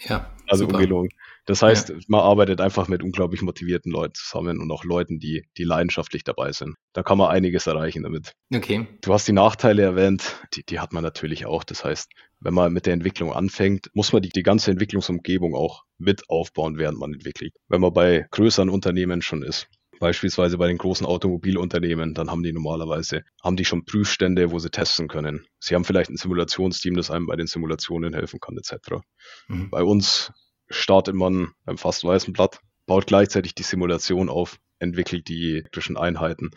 Ja. 0.00 0.30
Also 0.46 0.64
super. 0.64 0.76
ungelogen. 0.76 1.10
Das 1.46 1.62
heißt, 1.62 1.90
ja. 1.90 1.96
man 2.08 2.20
arbeitet 2.20 2.60
einfach 2.60 2.88
mit 2.88 3.02
unglaublich 3.02 3.42
motivierten 3.42 3.90
Leuten 3.90 4.14
zusammen 4.14 4.60
und 4.60 4.70
auch 4.70 4.84
Leuten, 4.84 5.18
die, 5.18 5.46
die 5.56 5.64
leidenschaftlich 5.64 6.24
dabei 6.24 6.52
sind. 6.52 6.76
Da 6.92 7.02
kann 7.02 7.18
man 7.18 7.30
einiges 7.30 7.66
erreichen 7.66 8.02
damit. 8.02 8.32
Okay. 8.54 8.86
Du 9.02 9.12
hast 9.12 9.26
die 9.26 9.32
Nachteile 9.32 9.82
erwähnt, 9.82 10.40
die, 10.54 10.64
die 10.64 10.80
hat 10.80 10.92
man 10.92 11.02
natürlich 11.02 11.46
auch. 11.46 11.64
Das 11.64 11.84
heißt, 11.84 12.10
wenn 12.40 12.54
man 12.54 12.72
mit 12.72 12.86
der 12.86 12.94
Entwicklung 12.94 13.32
anfängt, 13.32 13.90
muss 13.94 14.12
man 14.12 14.22
die, 14.22 14.30
die 14.30 14.42
ganze 14.42 14.70
Entwicklungsumgebung 14.70 15.54
auch 15.54 15.84
mit 15.98 16.28
aufbauen, 16.28 16.78
während 16.78 16.98
man 16.98 17.12
entwickelt. 17.12 17.52
Wenn 17.68 17.80
man 17.80 17.92
bei 17.92 18.26
größeren 18.30 18.68
Unternehmen 18.68 19.22
schon 19.22 19.42
ist, 19.42 19.68
beispielsweise 20.00 20.58
bei 20.58 20.66
den 20.66 20.78
großen 20.78 21.06
Automobilunternehmen, 21.06 22.14
dann 22.14 22.30
haben 22.30 22.42
die 22.42 22.52
normalerweise, 22.52 23.22
haben 23.44 23.56
die 23.56 23.64
schon 23.64 23.84
Prüfstände, 23.84 24.50
wo 24.50 24.58
sie 24.58 24.70
testen 24.70 25.06
können. 25.06 25.46
Sie 25.60 25.76
haben 25.76 25.84
vielleicht 25.84 26.10
ein 26.10 26.16
Simulationsteam, 26.16 26.96
das 26.96 27.12
einem 27.12 27.26
bei 27.26 27.36
den 27.36 27.46
Simulationen 27.46 28.14
helfen 28.14 28.40
kann, 28.40 28.56
etc. 28.56 29.04
Mhm. 29.46 29.70
Bei 29.70 29.84
uns 29.84 30.32
startet 30.68 31.14
man 31.14 31.52
beim 31.64 31.78
fast 31.78 32.02
weißen 32.02 32.32
Blatt, 32.32 32.60
baut 32.86 33.06
gleichzeitig 33.06 33.54
die 33.54 33.62
Simulation 33.62 34.28
auf, 34.28 34.58
entwickelt 34.80 35.28
die 35.28 35.58
elektrischen 35.58 35.96
Einheiten 35.96 36.50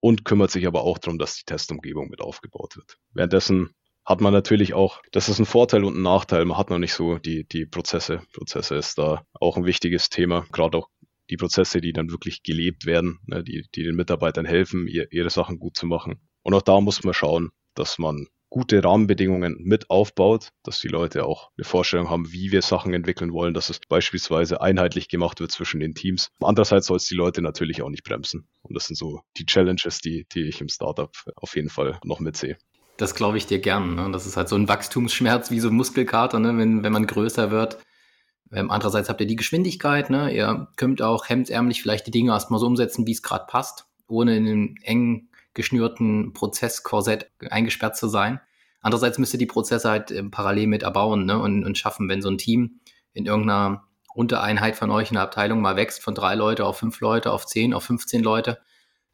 und 0.00 0.24
kümmert 0.24 0.52
sich 0.52 0.66
aber 0.66 0.82
auch 0.82 0.98
darum, 0.98 1.18
dass 1.18 1.36
die 1.36 1.44
Testumgebung 1.44 2.08
mit 2.08 2.20
aufgebaut 2.20 2.76
wird. 2.76 2.98
Währenddessen 3.12 3.74
hat 4.04 4.20
man 4.20 4.32
natürlich 4.32 4.74
auch, 4.74 5.00
das 5.12 5.28
ist 5.28 5.38
ein 5.38 5.46
Vorteil 5.46 5.82
und 5.82 5.96
ein 5.96 6.02
Nachteil, 6.02 6.44
man 6.44 6.58
hat 6.58 6.70
noch 6.70 6.78
nicht 6.78 6.92
so 6.92 7.18
die, 7.18 7.44
die 7.48 7.66
Prozesse. 7.66 8.22
Prozesse 8.34 8.76
ist 8.76 8.98
da 8.98 9.24
auch 9.32 9.56
ein 9.56 9.64
wichtiges 9.64 10.10
Thema, 10.10 10.46
gerade 10.52 10.78
auch 10.78 10.90
die 11.34 11.36
Prozesse, 11.36 11.80
die 11.80 11.92
dann 11.92 12.10
wirklich 12.10 12.44
gelebt 12.44 12.86
werden, 12.86 13.18
ne, 13.26 13.42
die, 13.42 13.66
die 13.74 13.82
den 13.82 13.96
Mitarbeitern 13.96 14.46
helfen, 14.46 14.86
ihr, 14.86 15.10
ihre 15.10 15.30
Sachen 15.30 15.58
gut 15.58 15.76
zu 15.76 15.86
machen. 15.86 16.20
Und 16.42 16.54
auch 16.54 16.62
da 16.62 16.80
muss 16.80 17.02
man 17.02 17.12
schauen, 17.12 17.50
dass 17.74 17.98
man 17.98 18.28
gute 18.50 18.84
Rahmenbedingungen 18.84 19.56
mit 19.58 19.90
aufbaut, 19.90 20.50
dass 20.62 20.78
die 20.78 20.86
Leute 20.86 21.24
auch 21.24 21.50
eine 21.56 21.64
Vorstellung 21.64 22.08
haben, 22.08 22.30
wie 22.30 22.52
wir 22.52 22.62
Sachen 22.62 22.94
entwickeln 22.94 23.32
wollen, 23.32 23.52
dass 23.52 23.68
es 23.68 23.80
beispielsweise 23.80 24.60
einheitlich 24.60 25.08
gemacht 25.08 25.40
wird 25.40 25.50
zwischen 25.50 25.80
den 25.80 25.96
Teams. 25.96 26.30
Andererseits 26.40 26.86
soll 26.86 26.98
es 26.98 27.08
die 27.08 27.16
Leute 27.16 27.42
natürlich 27.42 27.82
auch 27.82 27.90
nicht 27.90 28.04
bremsen. 28.04 28.46
Und 28.62 28.76
das 28.76 28.86
sind 28.86 28.94
so 28.94 29.22
die 29.36 29.44
Challenges, 29.44 29.98
die, 29.98 30.24
die 30.32 30.44
ich 30.44 30.60
im 30.60 30.68
Startup 30.68 31.10
auf 31.34 31.56
jeden 31.56 31.68
Fall 31.68 31.98
noch 32.04 32.20
mitsehe. 32.20 32.56
Das 32.96 33.16
glaube 33.16 33.38
ich 33.38 33.46
dir 33.48 33.58
gern. 33.58 33.96
Ne? 33.96 34.08
Das 34.12 34.24
ist 34.24 34.36
halt 34.36 34.48
so 34.48 34.54
ein 34.54 34.68
Wachstumsschmerz 34.68 35.50
wie 35.50 35.58
so 35.58 35.66
ein 35.66 35.74
Muskelkater, 35.74 36.38
ne? 36.38 36.56
wenn, 36.56 36.84
wenn 36.84 36.92
man 36.92 37.08
größer 37.08 37.50
wird. 37.50 37.78
Ähm, 38.54 38.70
andererseits 38.70 39.08
habt 39.08 39.20
ihr 39.20 39.26
die 39.26 39.36
Geschwindigkeit, 39.36 40.10
ne? 40.10 40.34
ihr 40.34 40.68
könnt 40.76 41.02
auch 41.02 41.28
hemdsärmlich 41.28 41.82
vielleicht 41.82 42.06
die 42.06 42.12
Dinge 42.12 42.32
erstmal 42.32 42.60
so 42.60 42.66
umsetzen, 42.66 43.06
wie 43.06 43.12
es 43.12 43.22
gerade 43.22 43.46
passt, 43.46 43.86
ohne 44.06 44.36
in 44.36 44.46
einem 44.46 44.74
engen 44.82 45.28
geschnürten 45.54 46.32
Prozesskorsett 46.32 47.30
eingesperrt 47.50 47.96
zu 47.96 48.08
sein. 48.08 48.40
Andererseits 48.80 49.18
müsst 49.18 49.32
ihr 49.32 49.38
die 49.38 49.46
Prozesse 49.46 49.88
halt 49.88 50.10
äh, 50.10 50.22
parallel 50.22 50.66
mit 50.66 50.82
erbauen 50.82 51.24
ne? 51.24 51.38
und, 51.38 51.64
und 51.64 51.78
schaffen, 51.78 52.08
wenn 52.08 52.22
so 52.22 52.28
ein 52.28 52.38
Team 52.38 52.80
in 53.12 53.26
irgendeiner 53.26 53.84
Untereinheit 54.14 54.76
von 54.76 54.90
euch 54.90 55.10
in 55.10 55.14
der 55.14 55.22
Abteilung 55.22 55.60
mal 55.60 55.76
wächst 55.76 56.02
von 56.02 56.14
drei 56.14 56.34
Leute 56.34 56.64
auf 56.64 56.78
fünf 56.78 57.00
Leute, 57.00 57.32
auf 57.32 57.46
zehn, 57.46 57.74
auf 57.74 57.84
15 57.84 58.22
Leute. 58.22 58.58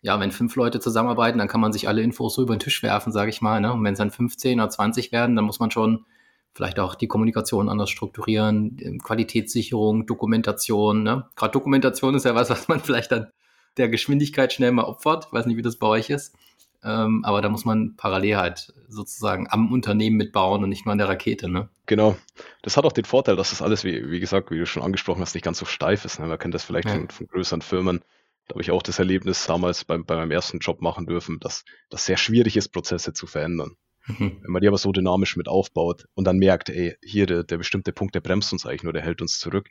Ja, 0.02 0.18
wenn 0.18 0.32
fünf 0.32 0.56
Leute 0.56 0.80
zusammenarbeiten, 0.80 1.38
dann 1.38 1.48
kann 1.48 1.60
man 1.60 1.72
sich 1.72 1.88
alle 1.88 2.02
Infos 2.02 2.34
so 2.34 2.42
über 2.42 2.54
den 2.56 2.60
Tisch 2.60 2.82
werfen, 2.82 3.12
sage 3.12 3.30
ich 3.30 3.40
mal. 3.42 3.60
Ne? 3.60 3.72
Und 3.72 3.84
wenn 3.84 3.92
es 3.92 3.98
dann 3.98 4.10
15 4.10 4.58
oder 4.60 4.68
20 4.68 5.12
werden, 5.12 5.36
dann 5.36 5.44
muss 5.44 5.60
man 5.60 5.70
schon 5.70 6.04
vielleicht 6.54 6.78
auch 6.78 6.94
die 6.94 7.08
Kommunikation 7.08 7.68
anders 7.68 7.90
strukturieren, 7.90 8.76
ähm, 8.80 8.98
Qualitätssicherung, 8.98 10.06
Dokumentation. 10.06 11.02
Ne? 11.02 11.26
Gerade 11.36 11.52
Dokumentation 11.52 12.14
ist 12.14 12.24
ja 12.24 12.34
was, 12.34 12.50
was 12.50 12.68
man 12.68 12.80
vielleicht 12.80 13.12
dann 13.12 13.28
der 13.76 13.88
Geschwindigkeit 13.88 14.52
schnell 14.52 14.72
mal 14.72 14.84
opfert. 14.84 15.26
Ich 15.26 15.32
weiß 15.32 15.46
nicht, 15.46 15.56
wie 15.56 15.62
das 15.62 15.76
bei 15.76 15.86
euch 15.86 16.10
ist. 16.10 16.34
Ähm, 16.82 17.24
aber 17.24 17.42
da 17.42 17.50
muss 17.50 17.66
man 17.66 17.94
parallel 17.96 18.38
halt 18.38 18.72
sozusagen 18.88 19.46
am 19.50 19.70
Unternehmen 19.70 20.16
mitbauen 20.16 20.62
und 20.62 20.70
nicht 20.70 20.86
nur 20.86 20.92
an 20.92 20.98
der 20.98 21.08
Rakete, 21.08 21.48
ne? 21.48 21.68
Genau. 21.84 22.16
Das 22.62 22.76
hat 22.76 22.86
auch 22.86 22.92
den 22.92 23.04
Vorteil, 23.04 23.36
dass 23.36 23.50
das 23.50 23.60
alles, 23.60 23.84
wie, 23.84 24.10
wie 24.10 24.20
gesagt, 24.20 24.50
wie 24.50 24.58
du 24.58 24.64
schon 24.64 24.82
angesprochen 24.82 25.20
hast, 25.20 25.34
nicht 25.34 25.44
ganz 25.44 25.58
so 25.58 25.66
steif 25.66 26.04
ist. 26.04 26.20
Ne? 26.20 26.26
Man 26.26 26.38
kennt 26.38 26.54
das 26.54 26.64
vielleicht 26.64 26.88
ja. 26.88 26.94
von, 26.94 27.10
von, 27.10 27.26
größeren 27.26 27.60
Firmen. 27.60 28.00
Da 28.48 28.54
habe 28.54 28.62
ich 28.62 28.70
auch 28.70 28.82
das 28.82 28.98
Erlebnis 28.98 29.44
damals 29.46 29.84
bei, 29.84 29.98
bei 29.98 30.16
meinem 30.16 30.30
ersten 30.30 30.58
Job 30.58 30.80
machen 30.80 31.06
dürfen, 31.06 31.38
dass 31.38 31.64
das 31.90 32.06
sehr 32.06 32.16
schwierig 32.16 32.56
ist, 32.56 32.70
Prozesse 32.70 33.12
zu 33.12 33.26
verändern. 33.26 33.76
Mhm. 34.06 34.38
Wenn 34.42 34.50
man 34.50 34.62
die 34.62 34.68
aber 34.68 34.78
so 34.78 34.92
dynamisch 34.92 35.36
mit 35.36 35.48
aufbaut 35.48 36.06
und 36.14 36.24
dann 36.24 36.38
merkt, 36.38 36.68
ey, 36.68 36.96
hier 37.02 37.26
der, 37.26 37.44
der 37.44 37.58
bestimmte 37.58 37.92
Punkt, 37.92 38.14
der 38.14 38.20
bremst 38.20 38.52
uns 38.52 38.66
eigentlich 38.66 38.82
nur, 38.82 38.92
der 38.92 39.02
hält 39.02 39.20
uns 39.22 39.38
zurück, 39.38 39.68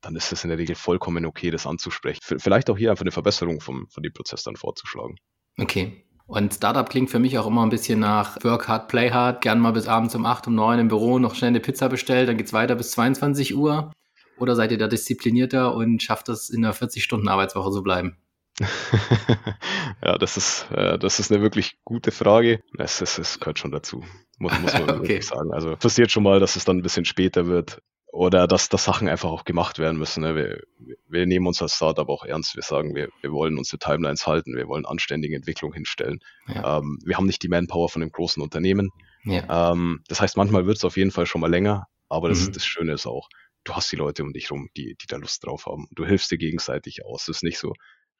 dann 0.00 0.16
ist 0.16 0.32
es 0.32 0.44
in 0.44 0.48
der 0.48 0.58
Regel 0.58 0.74
vollkommen 0.74 1.24
okay, 1.24 1.50
das 1.50 1.66
anzusprechen. 1.66 2.20
Vielleicht 2.22 2.68
auch 2.70 2.76
hier 2.76 2.90
einfach 2.90 3.04
eine 3.04 3.12
Verbesserung 3.12 3.60
vom, 3.60 3.88
von 3.88 4.02
dem 4.02 4.12
Prozess 4.12 4.42
dann 4.42 4.56
vorzuschlagen. 4.56 5.16
Okay. 5.58 6.04
Und 6.26 6.54
Startup 6.54 6.88
klingt 6.88 7.10
für 7.10 7.18
mich 7.18 7.38
auch 7.38 7.46
immer 7.46 7.62
ein 7.62 7.68
bisschen 7.68 8.00
nach 8.00 8.42
Work 8.42 8.68
hard, 8.68 8.88
play 8.88 9.10
hard. 9.10 9.42
Gern 9.42 9.60
mal 9.60 9.72
bis 9.72 9.86
abends 9.86 10.14
um 10.14 10.24
8, 10.24 10.46
um 10.48 10.54
9 10.54 10.78
im 10.78 10.88
Büro 10.88 11.18
noch 11.18 11.34
schnell 11.34 11.48
eine 11.48 11.60
Pizza 11.60 11.88
bestellt, 11.88 12.28
dann 12.28 12.36
geht 12.36 12.46
es 12.46 12.52
weiter 12.52 12.74
bis 12.74 12.92
22 12.92 13.54
Uhr. 13.54 13.92
Oder 14.38 14.56
seid 14.56 14.72
ihr 14.72 14.78
da 14.78 14.88
disziplinierter 14.88 15.74
und 15.74 16.02
schafft 16.02 16.28
es 16.28 16.48
in 16.48 16.64
einer 16.64 16.74
40-Stunden-Arbeitswoche 16.74 17.70
zu 17.70 17.82
bleiben? 17.82 18.16
ja, 20.04 20.18
das 20.18 20.36
ist, 20.36 20.66
äh, 20.70 20.98
das 20.98 21.18
ist 21.18 21.32
eine 21.32 21.42
wirklich 21.42 21.78
gute 21.84 22.10
Frage. 22.10 22.62
Es, 22.78 23.00
es, 23.00 23.18
es 23.18 23.40
gehört 23.40 23.58
schon 23.58 23.72
dazu, 23.72 24.04
muss, 24.38 24.58
muss 24.60 24.72
man 24.74 24.82
okay. 24.82 24.92
wirklich 24.94 25.26
sagen. 25.26 25.52
Also 25.52 25.76
passiert 25.76 26.10
schon 26.10 26.22
mal, 26.22 26.40
dass 26.40 26.56
es 26.56 26.64
dann 26.64 26.78
ein 26.78 26.82
bisschen 26.82 27.04
später 27.04 27.46
wird 27.46 27.80
oder 28.12 28.46
dass, 28.46 28.68
dass 28.68 28.84
Sachen 28.84 29.08
einfach 29.08 29.30
auch 29.30 29.44
gemacht 29.44 29.78
werden 29.78 29.98
müssen. 29.98 30.22
Ne? 30.22 30.36
Wir, 30.36 30.96
wir 31.08 31.26
nehmen 31.26 31.46
uns 31.46 31.62
als 31.62 31.76
Startup 31.76 32.08
auch 32.10 32.24
ernst. 32.24 32.54
Wir 32.54 32.62
sagen, 32.62 32.94
wir, 32.94 33.08
wir 33.22 33.32
wollen 33.32 33.56
unsere 33.56 33.78
Timelines 33.78 34.26
halten, 34.26 34.54
wir 34.54 34.68
wollen 34.68 34.84
anständige 34.84 35.34
Entwicklung 35.34 35.72
hinstellen. 35.72 36.20
Ja. 36.46 36.78
Ähm, 36.78 36.98
wir 37.04 37.16
haben 37.16 37.26
nicht 37.26 37.42
die 37.42 37.48
Manpower 37.48 37.88
von 37.88 38.00
dem 38.00 38.12
großen 38.12 38.42
Unternehmen. 38.42 38.90
Ja. 39.24 39.72
Ähm, 39.72 40.02
das 40.08 40.20
heißt, 40.20 40.36
manchmal 40.36 40.66
wird 40.66 40.76
es 40.76 40.84
auf 40.84 40.98
jeden 40.98 41.10
Fall 41.10 41.24
schon 41.24 41.40
mal 41.40 41.50
länger, 41.50 41.86
aber 42.10 42.28
das, 42.28 42.46
mhm. 42.46 42.52
das 42.52 42.66
Schöne 42.66 42.92
ist 42.92 43.06
auch, 43.06 43.30
du 43.64 43.74
hast 43.74 43.90
die 43.90 43.96
Leute 43.96 44.22
um 44.22 44.34
dich 44.34 44.50
rum, 44.50 44.68
die, 44.76 44.94
die 45.00 45.06
da 45.06 45.16
Lust 45.16 45.46
drauf 45.46 45.64
haben. 45.64 45.86
Du 45.92 46.04
hilfst 46.04 46.30
dir 46.30 46.38
gegenseitig 46.38 47.06
aus. 47.06 47.22
Es 47.22 47.36
ist 47.36 47.44
nicht 47.44 47.58
so, 47.58 47.72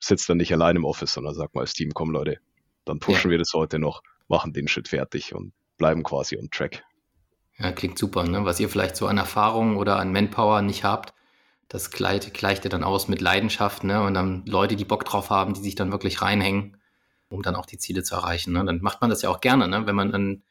sitzt 0.02 0.28
dann 0.28 0.36
nicht 0.36 0.52
allein 0.52 0.76
im 0.76 0.84
Office, 0.84 1.14
sondern 1.14 1.34
sag 1.34 1.54
mal 1.54 1.62
als 1.62 1.74
Team, 1.74 1.92
komm 1.94 2.10
Leute, 2.10 2.38
dann 2.84 2.98
pushen 2.98 3.30
ja. 3.30 3.32
wir 3.32 3.38
das 3.38 3.52
heute 3.54 3.78
noch, 3.78 4.02
machen 4.28 4.52
den 4.52 4.68
Shit 4.68 4.88
fertig 4.88 5.34
und 5.34 5.52
bleiben 5.78 6.02
quasi 6.02 6.36
on 6.36 6.50
track. 6.50 6.82
Ja, 7.58 7.70
klingt 7.72 7.98
super. 7.98 8.24
Ne? 8.24 8.44
Was 8.44 8.60
ihr 8.60 8.68
vielleicht 8.68 8.96
so 8.96 9.06
an 9.06 9.18
Erfahrung 9.18 9.76
oder 9.76 9.98
an 9.98 10.12
Manpower 10.12 10.62
nicht 10.62 10.84
habt, 10.84 11.14
das 11.68 11.90
gleicht, 11.90 12.34
gleicht 12.34 12.64
ihr 12.64 12.70
dann 12.70 12.84
aus 12.84 13.08
mit 13.08 13.20
Leidenschaft 13.20 13.84
ne? 13.84 14.02
und 14.02 14.14
dann 14.14 14.44
Leute, 14.46 14.76
die 14.76 14.84
Bock 14.84 15.04
drauf 15.04 15.30
haben, 15.30 15.54
die 15.54 15.60
sich 15.60 15.74
dann 15.74 15.92
wirklich 15.92 16.20
reinhängen, 16.20 16.76
um 17.28 17.42
dann 17.42 17.54
auch 17.54 17.66
die 17.66 17.78
Ziele 17.78 18.02
zu 18.02 18.14
erreichen. 18.14 18.52
Ne? 18.52 18.64
Dann 18.64 18.80
macht 18.82 19.00
man 19.00 19.10
das 19.10 19.22
ja 19.22 19.30
auch 19.30 19.40
gerne, 19.40 19.68
ne? 19.68 19.86
wenn 19.86 19.94
man 19.94 20.12
an, 20.12 20.42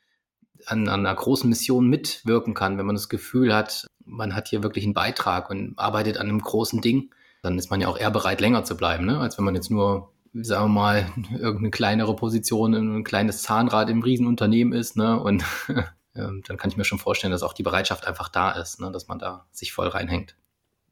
an, 0.66 0.88
an 0.88 1.06
einer 1.06 1.16
großen 1.16 1.50
Mission 1.50 1.88
mitwirken 1.88 2.54
kann, 2.54 2.78
wenn 2.78 2.86
man 2.86 2.96
das 2.96 3.10
Gefühl 3.10 3.54
hat, 3.54 3.88
man 4.06 4.34
hat 4.36 4.48
hier 4.48 4.64
wirklich 4.64 4.86
einen 4.86 4.94
Beitrag 4.94 5.50
und 5.50 5.78
arbeitet 5.78 6.18
an 6.18 6.30
einem 6.30 6.42
großen 6.42 6.82
Ding, 6.82 7.12
dann 7.42 7.58
ist 7.58 7.70
man 7.70 7.82
ja 7.82 7.88
auch 7.88 7.98
eher 7.98 8.12
bereit, 8.12 8.42
länger 8.42 8.64
zu 8.64 8.76
bleiben, 8.78 9.06
ne? 9.06 9.20
als 9.20 9.38
wenn 9.38 9.46
man 9.46 9.56
jetzt 9.56 9.72
nur 9.72 10.12
sagen 10.34 10.66
wir 10.66 10.82
mal, 10.82 11.12
irgendeine 11.32 11.72
kleinere 11.72 12.16
Position, 12.16 12.74
ein 12.74 13.04
kleines 13.04 13.44
Zahnrad 13.44 13.90
im 13.90 14.02
Riesenunternehmen 14.02 14.74
ist, 14.74 14.96
ne? 14.98 15.20
Und 15.20 15.44
ähm, 16.16 16.44
dann 16.48 16.58
kann 16.58 16.70
ich 16.70 16.78
mir 16.78 16.86
schon 16.86 17.00
vorstellen, 17.00 17.32
dass 17.32 17.44
auch 17.44 17.54
die 17.54 17.64
Bereitschaft 17.64 18.08
einfach 18.08 18.30
da 18.30 18.52
ist, 18.52 18.80
ne? 18.80 18.92
dass 18.92 19.08
man 19.08 19.20
da 19.20 19.46
sich 19.52 19.74
voll 19.74 19.88
reinhängt. 19.88 20.36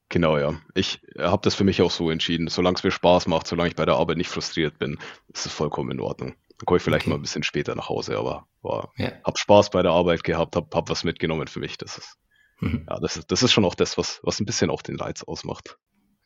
Genau, 0.09 0.37
ja. 0.37 0.53
Ich 0.73 1.01
habe 1.19 1.41
das 1.43 1.53
für 1.53 1.63
mich 1.63 1.81
auch 1.83 1.91
so 1.91 2.09
entschieden. 2.09 2.47
Solange 2.47 2.77
es 2.77 2.83
mir 2.83 2.91
Spaß 2.91 3.27
macht, 3.27 3.45
solange 3.45 3.69
ich 3.69 3.75
bei 3.75 3.85
der 3.85 3.95
Arbeit 3.95 4.17
nicht 4.17 4.29
frustriert 4.29 4.79
bin, 4.79 4.97
ist 5.27 5.45
es 5.45 5.51
vollkommen 5.51 5.91
in 5.91 5.99
Ordnung. 5.99 6.33
Dann 6.57 6.65
komme 6.65 6.77
ich 6.77 6.83
vielleicht 6.83 7.03
okay. 7.03 7.11
mal 7.11 7.17
ein 7.17 7.21
bisschen 7.21 7.43
später 7.43 7.75
nach 7.75 7.89
Hause, 7.89 8.17
aber 8.17 8.47
war, 8.61 8.91
ja. 8.97 9.11
habe 9.23 9.37
Spaß 9.37 9.69
bei 9.69 9.83
der 9.83 9.91
Arbeit 9.91 10.23
gehabt, 10.23 10.55
habe 10.55 10.67
hab 10.75 10.89
was 10.89 11.03
mitgenommen 11.03 11.47
für 11.47 11.59
mich. 11.59 11.77
Das 11.77 11.99
ist, 11.99 12.17
mhm. 12.59 12.87
ja, 12.89 12.99
das 12.99 13.17
ist, 13.17 13.31
das 13.31 13.43
ist 13.43 13.51
schon 13.51 13.65
auch 13.65 13.75
das, 13.75 13.99
was, 13.99 14.19
was 14.23 14.39
ein 14.39 14.45
bisschen 14.45 14.71
auch 14.71 14.81
den 14.81 14.99
Reiz 14.99 15.21
ausmacht. 15.21 15.77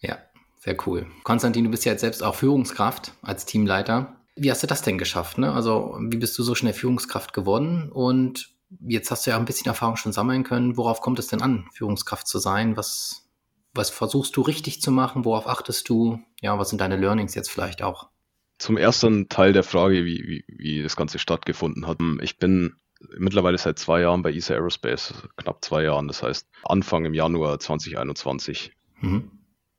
Ja, 0.04 0.20
sehr 0.60 0.78
cool. 0.86 1.08
Konstantin, 1.24 1.64
du 1.64 1.72
bist 1.72 1.86
ja 1.86 1.94
jetzt 1.94 2.02
selbst 2.02 2.22
auch 2.22 2.36
Führungskraft 2.36 3.14
als 3.22 3.46
Teamleiter. 3.46 4.16
Wie 4.36 4.52
hast 4.52 4.62
du 4.62 4.68
das 4.68 4.82
denn 4.82 4.98
geschafft? 4.98 5.38
Ne? 5.38 5.52
Also, 5.52 5.98
wie 6.00 6.18
bist 6.18 6.38
du 6.38 6.44
so 6.44 6.56
schnell 6.56 6.74
Führungskraft 6.74 7.34
geworden? 7.34 7.90
Und 7.92 8.54
jetzt 8.82 9.12
hast 9.12 9.26
du 9.26 9.32
ja 9.32 9.38
ein 9.38 9.46
bisschen 9.46 9.68
Erfahrung 9.68 9.96
schon 9.96 10.12
sammeln 10.12 10.44
können. 10.44 10.78
Worauf 10.78 11.02
kommt 11.02 11.20
es 11.20 11.28
denn 11.28 11.42
an, 11.42 11.68
Führungskraft 11.74 12.28
zu 12.28 12.40
sein? 12.40 12.76
Was, 12.76 13.30
was 13.74 13.90
versuchst 13.90 14.36
du 14.36 14.42
richtig 14.42 14.82
zu 14.82 14.92
machen? 14.92 15.26
Worauf 15.26 15.48
achtest 15.48 15.88
du? 15.90 16.20
Ja, 16.42 16.58
was 16.58 16.70
sind 16.70 16.82
deine 16.82 16.98
Learnings 16.98 17.36
jetzt 17.36 17.52
vielleicht 17.52 17.82
auch? 17.82 18.10
Zum 18.58 18.78
ersten 18.78 19.30
Teil 19.30 19.54
der 19.54 19.64
Frage, 19.64 20.06
wie, 20.06 20.24
wie, 20.26 20.46
wie 20.48 20.84
das 20.84 20.96
Ganze 20.96 21.20
stattgefunden 21.20 21.88
hat. 21.88 21.98
Ich 22.22 22.38
bin 22.38 22.76
mittlerweile 23.18 23.58
seit 23.58 23.78
zwei 23.80 24.02
Jahren 24.02 24.22
bei 24.22 24.32
ESA 24.34 24.54
Aerospace, 24.54 25.14
knapp 25.38 25.64
zwei 25.64 25.84
Jahren, 25.84 26.08
das 26.08 26.24
heißt 26.24 26.48
Anfang 26.64 27.06
im 27.06 27.14
Januar 27.14 27.60
2021. 27.60 28.72
Mhm 29.02 29.33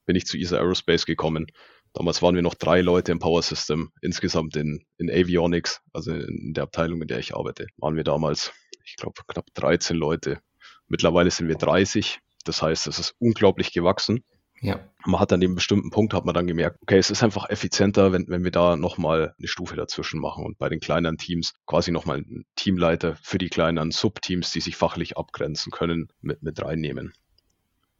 bin 0.06 0.16
ich 0.16 0.26
zu 0.26 0.38
ESA 0.38 0.58
Aerospace 0.58 1.06
gekommen. 1.06 1.46
Damals 1.92 2.22
waren 2.22 2.34
wir 2.34 2.42
noch 2.42 2.54
drei 2.54 2.80
Leute 2.80 3.12
im 3.12 3.20
Power 3.20 3.42
System. 3.42 3.92
Insgesamt 4.02 4.56
in, 4.56 4.84
in 4.98 5.10
Avionics, 5.10 5.80
also 5.92 6.12
in 6.12 6.52
der 6.52 6.64
Abteilung, 6.64 7.00
in 7.02 7.08
der 7.08 7.20
ich 7.20 7.36
arbeite, 7.36 7.66
waren 7.76 7.96
wir 7.96 8.04
damals, 8.04 8.52
ich 8.84 8.96
glaube, 8.96 9.22
knapp 9.28 9.46
13 9.54 9.96
Leute. 9.96 10.40
Mittlerweile 10.88 11.30
sind 11.30 11.48
wir 11.48 11.56
30. 11.56 12.18
Das 12.44 12.62
heißt, 12.62 12.88
es 12.88 12.98
ist 12.98 13.14
unglaublich 13.18 13.72
gewachsen. 13.72 14.24
Ja. 14.60 14.80
Man 15.04 15.20
hat 15.20 15.32
an 15.32 15.40
dem 15.40 15.54
bestimmten 15.54 15.90
Punkt 15.90 16.14
hat 16.14 16.24
man 16.24 16.34
dann 16.34 16.46
gemerkt, 16.46 16.78
okay, 16.80 16.96
es 16.96 17.10
ist 17.10 17.22
einfach 17.22 17.50
effizienter, 17.50 18.12
wenn, 18.12 18.26
wenn 18.28 18.44
wir 18.44 18.50
da 18.50 18.76
nochmal 18.76 19.34
eine 19.38 19.48
Stufe 19.48 19.76
dazwischen 19.76 20.20
machen 20.20 20.44
und 20.44 20.58
bei 20.58 20.68
den 20.68 20.80
kleineren 20.80 21.18
Teams 21.18 21.54
quasi 21.66 21.92
nochmal 21.92 22.18
einen 22.18 22.46
Teamleiter 22.56 23.16
für 23.22 23.38
die 23.38 23.50
kleineren 23.50 23.90
Subteams, 23.90 24.52
die 24.52 24.60
sich 24.60 24.76
fachlich 24.76 25.18
abgrenzen 25.18 25.70
können, 25.70 26.08
mit, 26.22 26.42
mit 26.42 26.62
reinnehmen. 26.62 27.12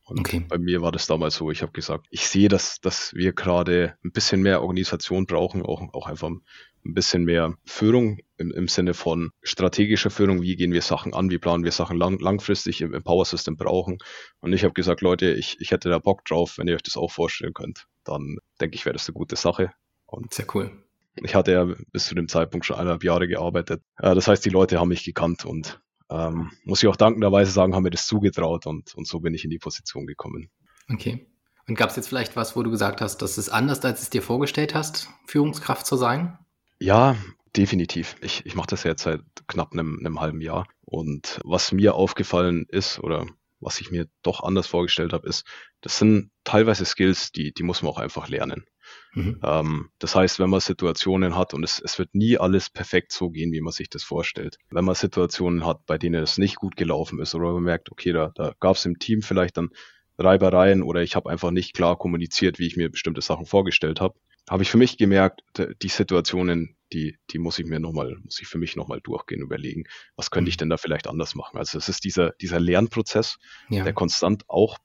Und 0.07 0.21
okay. 0.21 0.45
bei 0.47 0.59
mir 0.59 0.83
war 0.83 0.93
das 0.93 1.07
damals 1.07 1.35
so, 1.35 1.51
ich 1.51 1.63
habe 1.63 1.73
gesagt, 1.73 2.07
ich 2.11 2.27
sehe, 2.29 2.49
dass, 2.49 2.79
dass 2.81 3.15
wir 3.15 3.33
gerade 3.33 3.97
ein 4.05 4.13
bisschen 4.13 4.43
mehr 4.43 4.61
Organisation 4.61 5.25
brauchen, 5.25 5.63
auch, 5.63 5.83
auch 5.95 6.07
einfach 6.07 6.29
ein 6.29 6.95
bisschen 6.95 7.25
mehr 7.25 7.55
Führung 7.65 8.19
im, 8.37 8.51
im 8.51 8.69
Sinne 8.69 8.93
von 8.93 9.31
strategischer 9.43 10.11
Führung, 10.11 10.43
wie 10.43 10.57
gehen 10.57 10.73
wir 10.73 10.83
Sachen 10.83 11.15
an, 11.15 11.31
wie 11.31 11.39
planen 11.39 11.65
wir 11.65 11.73
Sachen 11.73 11.97
lang, 11.97 12.19
langfristig 12.19 12.83
im, 12.83 12.93
im 12.93 13.03
Power 13.03 13.25
System 13.25 13.57
brauchen. 13.57 13.99
Und 14.41 14.53
ich 14.53 14.65
habe 14.65 14.75
gesagt, 14.75 15.01
Leute, 15.01 15.33
ich, 15.33 15.59
ich 15.61 15.71
hätte 15.71 15.89
da 15.89 15.99
Bock 15.99 16.25
drauf, 16.27 16.59
wenn 16.59 16.69
ihr 16.69 16.75
euch 16.75 16.83
das 16.83 16.99
auch 16.99 17.11
vorstellen 17.11 17.55
könnt, 17.55 17.87
dann 18.05 18.37
denke 18.61 18.77
ich, 18.77 18.85
wäre 18.85 18.93
das 18.93 19.09
eine 19.09 19.15
gute 19.15 19.37
Sache. 19.37 19.73
Und 20.05 20.35
Sehr 20.35 20.47
cool. 20.55 20.71
Ich 21.17 21.35
hatte 21.35 21.53
ja 21.53 21.65
bis 21.93 22.07
zu 22.07 22.15
dem 22.15 22.29
Zeitpunkt 22.29 22.67
schon 22.67 22.77
eineinhalb 22.77 23.05
Jahre 23.05 23.29
gearbeitet. 23.29 23.83
Das 23.97 24.27
heißt, 24.27 24.45
die 24.45 24.51
Leute 24.51 24.81
haben 24.81 24.89
mich 24.89 25.05
gekannt 25.05 25.45
und 25.45 25.81
ähm, 26.11 26.51
muss 26.65 26.83
ich 26.83 26.89
auch 26.89 26.97
dankenderweise 26.97 27.51
sagen, 27.51 27.75
haben 27.75 27.83
mir 27.83 27.91
das 27.91 28.07
zugetraut 28.07 28.67
und, 28.67 28.95
und 28.95 29.07
so 29.07 29.21
bin 29.21 29.35
ich 29.35 29.45
in 29.45 29.51
die 29.51 29.59
Position 29.59 30.07
gekommen. 30.07 30.51
Okay. 30.91 31.27
Und 31.67 31.77
gab 31.77 31.91
es 31.91 31.97
jetzt 31.97 32.09
vielleicht 32.09 32.37
was, 32.37 32.57
wo 32.57 32.63
du 32.63 32.71
gesagt 32.71 33.01
hast, 33.01 33.19
das 33.23 33.39
ist 33.39 33.49
anders, 33.49 33.81
als 33.85 34.03
es 34.03 34.11
dir 34.11 34.23
vorgestellt 34.23 34.75
hast, 34.75 35.09
Führungskraft 35.27 35.87
zu 35.87 35.97
sein? 35.97 36.39
Ja, 36.79 37.17
definitiv. 37.57 38.17
Ich, 38.21 38.45
ich 38.45 38.55
mache 38.55 38.67
das 38.69 38.83
jetzt 38.83 39.05
seit 39.05 39.23
knapp 39.47 39.73
einem, 39.73 39.99
einem 39.99 40.21
halben 40.21 40.41
Jahr. 40.41 40.67
Und 40.85 41.41
was 41.43 41.73
mir 41.73 41.95
aufgefallen 41.95 42.67
ist 42.69 42.99
oder 42.99 43.27
was 43.61 43.81
ich 43.81 43.91
mir 43.91 44.07
doch 44.23 44.43
anders 44.43 44.67
vorgestellt 44.67 45.15
habe, 45.15 45.27
ist, 45.27 45.47
das 45.81 45.99
sind 45.99 46.31
teilweise 46.45 46.85
Skills, 46.85 47.33
die, 47.33 47.53
die 47.53 47.63
muss 47.63 47.83
man 47.83 47.93
auch 47.93 47.99
einfach 47.99 48.29
lernen. 48.29 48.67
Mhm. 49.15 49.41
Ähm, 49.43 49.91
das 49.99 50.15
heißt, 50.15 50.39
wenn 50.39 50.51
man 50.51 50.61
Situationen 50.61 51.37
hat 51.37 51.55
und 51.55 51.63
es, 51.63 51.81
es 51.81 51.99
wird 51.99 52.15
nie 52.15 52.39
alles 52.39 52.71
perfekt 52.71 53.13
so 53.13 53.31
gehen, 53.31 53.53
wie 53.53 53.61
man 53.61 53.73
sich 53.73 53.89
das 53.89 54.03
vorstellt. 54.03 54.59
Wenn 54.71 54.85
man 54.85 54.95
Situationen 54.95 55.65
hat, 55.65 55.87
bei 55.87 55.99
denen 55.99 56.23
es 56.23 56.39
nicht 56.39 56.57
gut 56.57 56.77
gelaufen 56.77 57.21
ist 57.21 57.35
oder 57.35 57.53
man 57.53 57.63
merkt, 57.63 57.91
okay, 57.91 58.13
da, 58.13 58.33
da 58.35 58.55
gab 58.61 58.77
es 58.77 58.85
im 58.85 58.99
Team 58.99 59.23
vielleicht 59.23 59.57
dann 59.57 59.71
Reibereien 60.19 60.83
oder 60.83 61.03
ich 61.03 61.17
habe 61.17 61.31
einfach 61.31 61.51
nicht 61.51 61.75
klar 61.75 61.97
kommuniziert, 61.97 62.59
wie 62.59 62.67
ich 62.67 62.77
mir 62.77 62.91
bestimmte 62.91 63.21
Sachen 63.21 63.47
vorgestellt 63.47 64.01
habe, 64.01 64.15
habe 64.49 64.63
ich 64.63 64.71
für 64.71 64.77
mich 64.79 64.99
gemerkt, 64.99 65.43
die 65.83 65.89
Situationen, 65.89 66.77
die, 66.93 67.17
die 67.31 67.39
muss 67.39 67.59
ich 67.59 67.67
mir 67.67 67.81
nochmal, 67.81 68.17
muss 68.23 68.41
ich 68.41 68.47
für 68.47 68.59
mich 68.59 68.77
nochmal 68.77 69.01
durchgehen, 69.01 69.41
überlegen, 69.41 69.85
was 70.17 70.31
könnte 70.31 70.51
ich 70.51 70.57
mhm. 70.57 70.59
denn 70.59 70.71
da 70.71 70.77
vielleicht 70.77 71.09
anders 71.09 71.35
machen. 71.35 71.57
Also 71.57 71.79
es 71.79 71.89
ist 71.89 72.05
dieser, 72.05 72.33
dieser 72.41 72.61
Lernprozess, 72.61 73.39
ja. 73.71 73.85
der 73.85 73.95
konstant 73.95 74.45
auch 74.49 74.79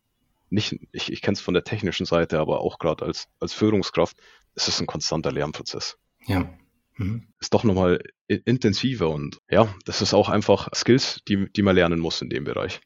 nicht, 0.49 0.75
ich, 0.91 1.11
ich 1.11 1.21
kenne 1.21 1.35
es 1.35 1.41
von 1.41 1.53
der 1.53 1.63
technischen 1.63 2.05
Seite, 2.05 2.39
aber 2.39 2.61
auch 2.61 2.79
gerade 2.79 3.05
als, 3.05 3.27
als 3.39 3.53
Führungskraft, 3.53 4.17
ist 4.55 4.67
es 4.67 4.79
ein 4.79 4.87
konstanter 4.87 5.31
Lernprozess. 5.31 5.97
Ja. 6.25 6.51
Mhm. 6.97 7.27
Ist 7.39 7.53
doch 7.53 7.63
nochmal 7.63 8.03
intensiver 8.27 9.09
und 9.09 9.39
ja, 9.49 9.73
das 9.85 10.01
ist 10.01 10.13
auch 10.13 10.29
einfach 10.29 10.69
Skills, 10.73 11.21
die, 11.27 11.51
die 11.51 11.61
man 11.61 11.75
lernen 11.75 11.99
muss 11.99 12.21
in 12.21 12.29
dem 12.29 12.43
Bereich. 12.43 12.81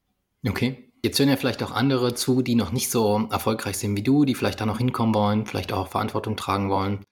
Okay. 0.47 0.89
Jetzt 1.05 1.19
hören 1.19 1.29
ja 1.29 1.35
vielleicht 1.35 1.61
auch 1.63 1.71
andere 1.71 2.15
zu, 2.15 2.41
die 2.41 2.55
noch 2.55 2.71
nicht 2.71 2.89
so 2.89 3.27
erfolgreich 3.29 3.77
sind 3.77 3.97
wie 3.97 4.03
du, 4.03 4.23
die 4.23 4.35
vielleicht 4.35 4.61
da 4.61 4.65
noch 4.65 4.77
hinkommen 4.77 5.13
wollen, 5.13 5.45
vielleicht 5.45 5.73
auch 5.73 5.89
Verantwortung 5.89 6.37
tragen 6.37 6.69
wollen. 6.69 7.05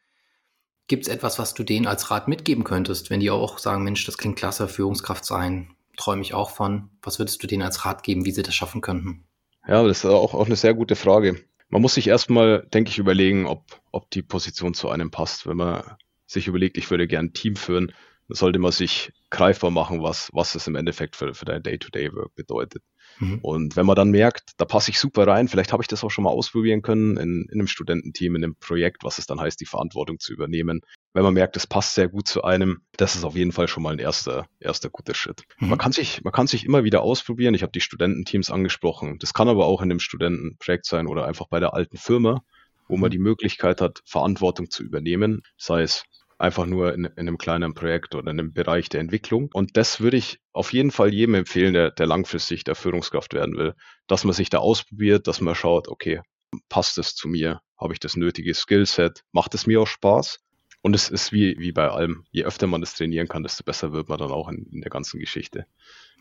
Gibt 0.88 1.04
es 1.04 1.10
etwas, 1.14 1.40
was 1.40 1.54
du 1.54 1.64
denen 1.64 1.88
als 1.88 2.10
Rat 2.10 2.30
mitgeben 2.30 2.64
könntest, 2.64 3.10
wenn 3.10 3.20
die 3.20 3.32
auch 3.32 3.58
sagen, 3.58 3.84
Mensch, 3.84 4.06
das 4.06 4.18
klingt 4.18 4.38
klasse, 4.38 4.70
Führungskraft 4.70 5.26
sein, 5.26 5.76
träume 5.98 6.22
ich 6.22 6.34
auch 6.34 6.52
von. 6.52 6.90
Was 7.02 7.20
würdest 7.20 7.44
du 7.44 7.48
denen 7.48 7.64
als 7.64 7.84
Rat 7.84 8.04
geben, 8.04 8.26
wie 8.26 8.32
sie 8.32 8.44
das 8.44 8.56
schaffen 8.56 8.80
könnten? 8.80 9.26
Ja, 9.68 9.84
das 9.84 10.00
ist 10.00 10.06
auch, 10.06 10.34
auch 10.34 10.46
eine 10.46 10.56
sehr 10.56 10.74
gute 10.74 10.96
Frage. 10.96 11.44
Man 11.70 11.82
muss 11.82 11.94
sich 11.96 12.08
erstmal, 12.08 12.68
denke 12.74 12.90
ich, 12.90 12.98
überlegen, 12.98 13.46
ob, 13.46 13.64
ob 13.92 14.10
die 14.12 14.22
Position 14.24 14.74
zu 14.74 14.90
einem 14.90 15.12
passt. 15.12 15.48
Wenn 15.48 15.58
man 15.58 15.84
sich 16.26 16.48
überlegt, 16.48 16.78
ich 16.78 16.90
würde 16.92 17.08
gern 17.08 17.26
ein 17.28 17.34
Team 17.34 17.56
führen, 17.56 17.88
dann 18.28 18.36
sollte 18.36 18.60
man 18.60 18.72
sich 18.72 19.14
greifbar 19.30 19.72
machen, 19.72 20.02
was, 20.04 20.30
was 20.34 20.56
es 20.56 20.68
im 20.68 20.76
Endeffekt 20.76 21.16
für, 21.16 21.34
für 21.34 21.46
dein 21.46 21.64
Day-to-Day-Work 21.64 22.36
bedeutet. 22.36 22.84
Mhm. 23.20 23.40
Und 23.42 23.76
wenn 23.76 23.86
man 23.86 23.96
dann 23.96 24.12
merkt, 24.12 24.52
da 24.58 24.66
passe 24.66 24.92
ich 24.92 25.00
super 25.00 25.28
rein, 25.28 25.48
vielleicht 25.48 25.72
habe 25.74 25.84
ich 25.84 25.88
das 25.88 26.04
auch 26.04 26.10
schon 26.10 26.24
mal 26.24 26.32
ausprobieren 26.32 26.82
können 26.82 27.18
in, 27.18 27.48
in 27.52 27.60
einem 27.60 27.68
Studententeam, 27.68 28.36
in 28.36 28.44
einem 28.44 28.56
Projekt, 28.56 29.04
was 29.04 29.18
es 29.18 29.28
dann 29.28 29.40
heißt, 29.40 29.60
die 29.60 29.66
Verantwortung 29.66 30.20
zu 30.20 30.34
übernehmen. 30.34 30.82
Wenn 31.14 31.24
man 31.24 31.34
merkt, 31.34 31.58
es 31.58 31.68
passt 31.68 31.96
sehr 31.96 32.08
gut 32.08 32.28
zu 32.28 32.44
einem, 32.44 32.82
das 32.98 33.16
ist 33.16 33.24
auf 33.24 33.36
jeden 33.36 33.52
Fall 33.52 33.68
schon 33.68 33.84
mal 33.84 33.94
ein 33.94 34.00
erster, 34.00 34.48
erster 34.60 34.90
guter 34.90 35.14
Schritt. 35.14 35.44
Mhm. 35.60 35.70
Man, 35.70 35.78
kann 35.78 35.92
sich, 35.92 36.24
man 36.24 36.34
kann 36.34 36.48
sich 36.48 36.66
immer 36.66 36.84
wieder 36.84 37.02
ausprobieren. 37.02 37.54
Ich 37.54 37.64
habe 37.64 37.72
die 37.72 37.82
Studententeams 37.82 38.50
angesprochen. 38.50 39.18
Das 39.20 39.34
kann 39.34 39.50
aber 39.50 39.66
auch 39.66 39.82
in 39.82 39.92
einem 39.92 40.00
Studentenprojekt 40.00 40.86
sein 40.86 41.08
oder 41.08 41.26
einfach 41.26 41.48
bei 41.48 41.60
der 41.60 41.74
alten 41.74 41.98
Firma, 41.98 42.44
wo 42.88 42.98
man 42.98 43.10
mhm. 43.10 43.12
die 43.12 43.20
Möglichkeit 43.20 43.82
hat, 43.82 44.02
Verantwortung 44.06 44.70
zu 44.70 44.84
übernehmen, 44.84 45.42
sei 45.58 45.82
es 45.82 46.04
einfach 46.42 46.66
nur 46.66 46.94
in, 46.94 47.06
in, 47.06 47.14
einem 47.18 47.38
kleinen 47.38 47.74
Projekt 47.74 48.16
oder 48.16 48.32
in 48.32 48.40
einem 48.40 48.54
Bereich 48.54 48.90
der 48.90 49.00
Entwicklung. 49.00 49.50
Und 49.54 49.78
das 49.78 50.02
würde 50.02 50.18
ich 50.18 50.40
auf 50.54 50.74
jeden 50.74 50.92
Fall 50.92 51.14
jedem 51.14 51.36
empfehlen, 51.36 51.74
der, 51.74 51.92
der 51.92 52.08
langfristig 52.08 52.64
der 52.64 52.76
Führungskraft 52.76 53.34
werden 53.34 53.56
will, 53.58 53.76
dass 54.08 54.24
man 54.24 54.34
sich 54.34 54.50
da 54.50 54.58
ausprobiert, 54.58 55.28
dass 55.28 55.42
man 55.42 55.56
schaut, 55.56 55.88
okay, 55.88 56.22
passt 56.70 56.98
es 56.98 57.16
zu 57.16 57.28
mir? 57.28 57.62
Habe 57.80 57.94
ich 57.94 58.00
das 58.00 58.16
nötige 58.16 58.54
Skillset? 58.54 59.24
Macht 59.32 59.54
es 59.54 59.68
mir 59.68 59.82
auch 59.82 59.88
Spaß? 59.88 60.40
Und 60.82 60.96
es 60.96 61.10
ist 61.10 61.32
wie, 61.32 61.58
wie 61.60 61.72
bei 61.72 61.90
allem, 61.90 62.26
je 62.32 62.44
öfter 62.44 62.66
man 62.66 62.82
das 62.82 62.96
trainieren 62.96 63.28
kann, 63.28 63.44
desto 63.44 63.64
besser 63.64 63.94
wird 63.94 64.10
man 64.10 64.18
dann 64.18 64.32
auch 64.32 64.50
in, 64.50 64.66
in 64.72 64.82
der 64.82 64.90
ganzen 64.90 65.20
Geschichte. 65.20 65.68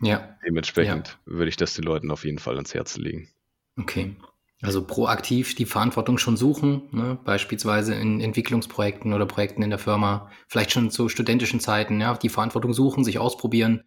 Ja. 0.03 0.37
Dementsprechend 0.47 1.09
ja. 1.09 1.33
würde 1.33 1.49
ich 1.49 1.57
das 1.57 1.75
den 1.75 1.85
Leuten 1.85 2.11
auf 2.11 2.25
jeden 2.25 2.39
Fall 2.39 2.57
ans 2.57 2.75
Herz 2.75 2.99
legen. 2.99 3.31
Okay. 3.79 4.17
Also 4.62 4.87
proaktiv 4.87 5.55
die 5.55 5.64
Verantwortung 5.64 6.18
schon 6.18 6.37
suchen, 6.37 6.83
ne? 6.92 7.18
beispielsweise 7.25 7.94
in 7.94 8.20
Entwicklungsprojekten 8.20 9.14
oder 9.14 9.25
Projekten 9.25 9.62
in 9.62 9.70
der 9.70 9.79
Firma, 9.79 10.31
vielleicht 10.49 10.73
schon 10.73 10.90
zu 10.90 11.09
studentischen 11.09 11.61
Zeiten, 11.61 12.01
ja, 12.01 12.14
die 12.14 12.29
Verantwortung 12.29 12.75
suchen, 12.75 13.03
sich 13.03 13.18
ausprobieren 13.18 13.85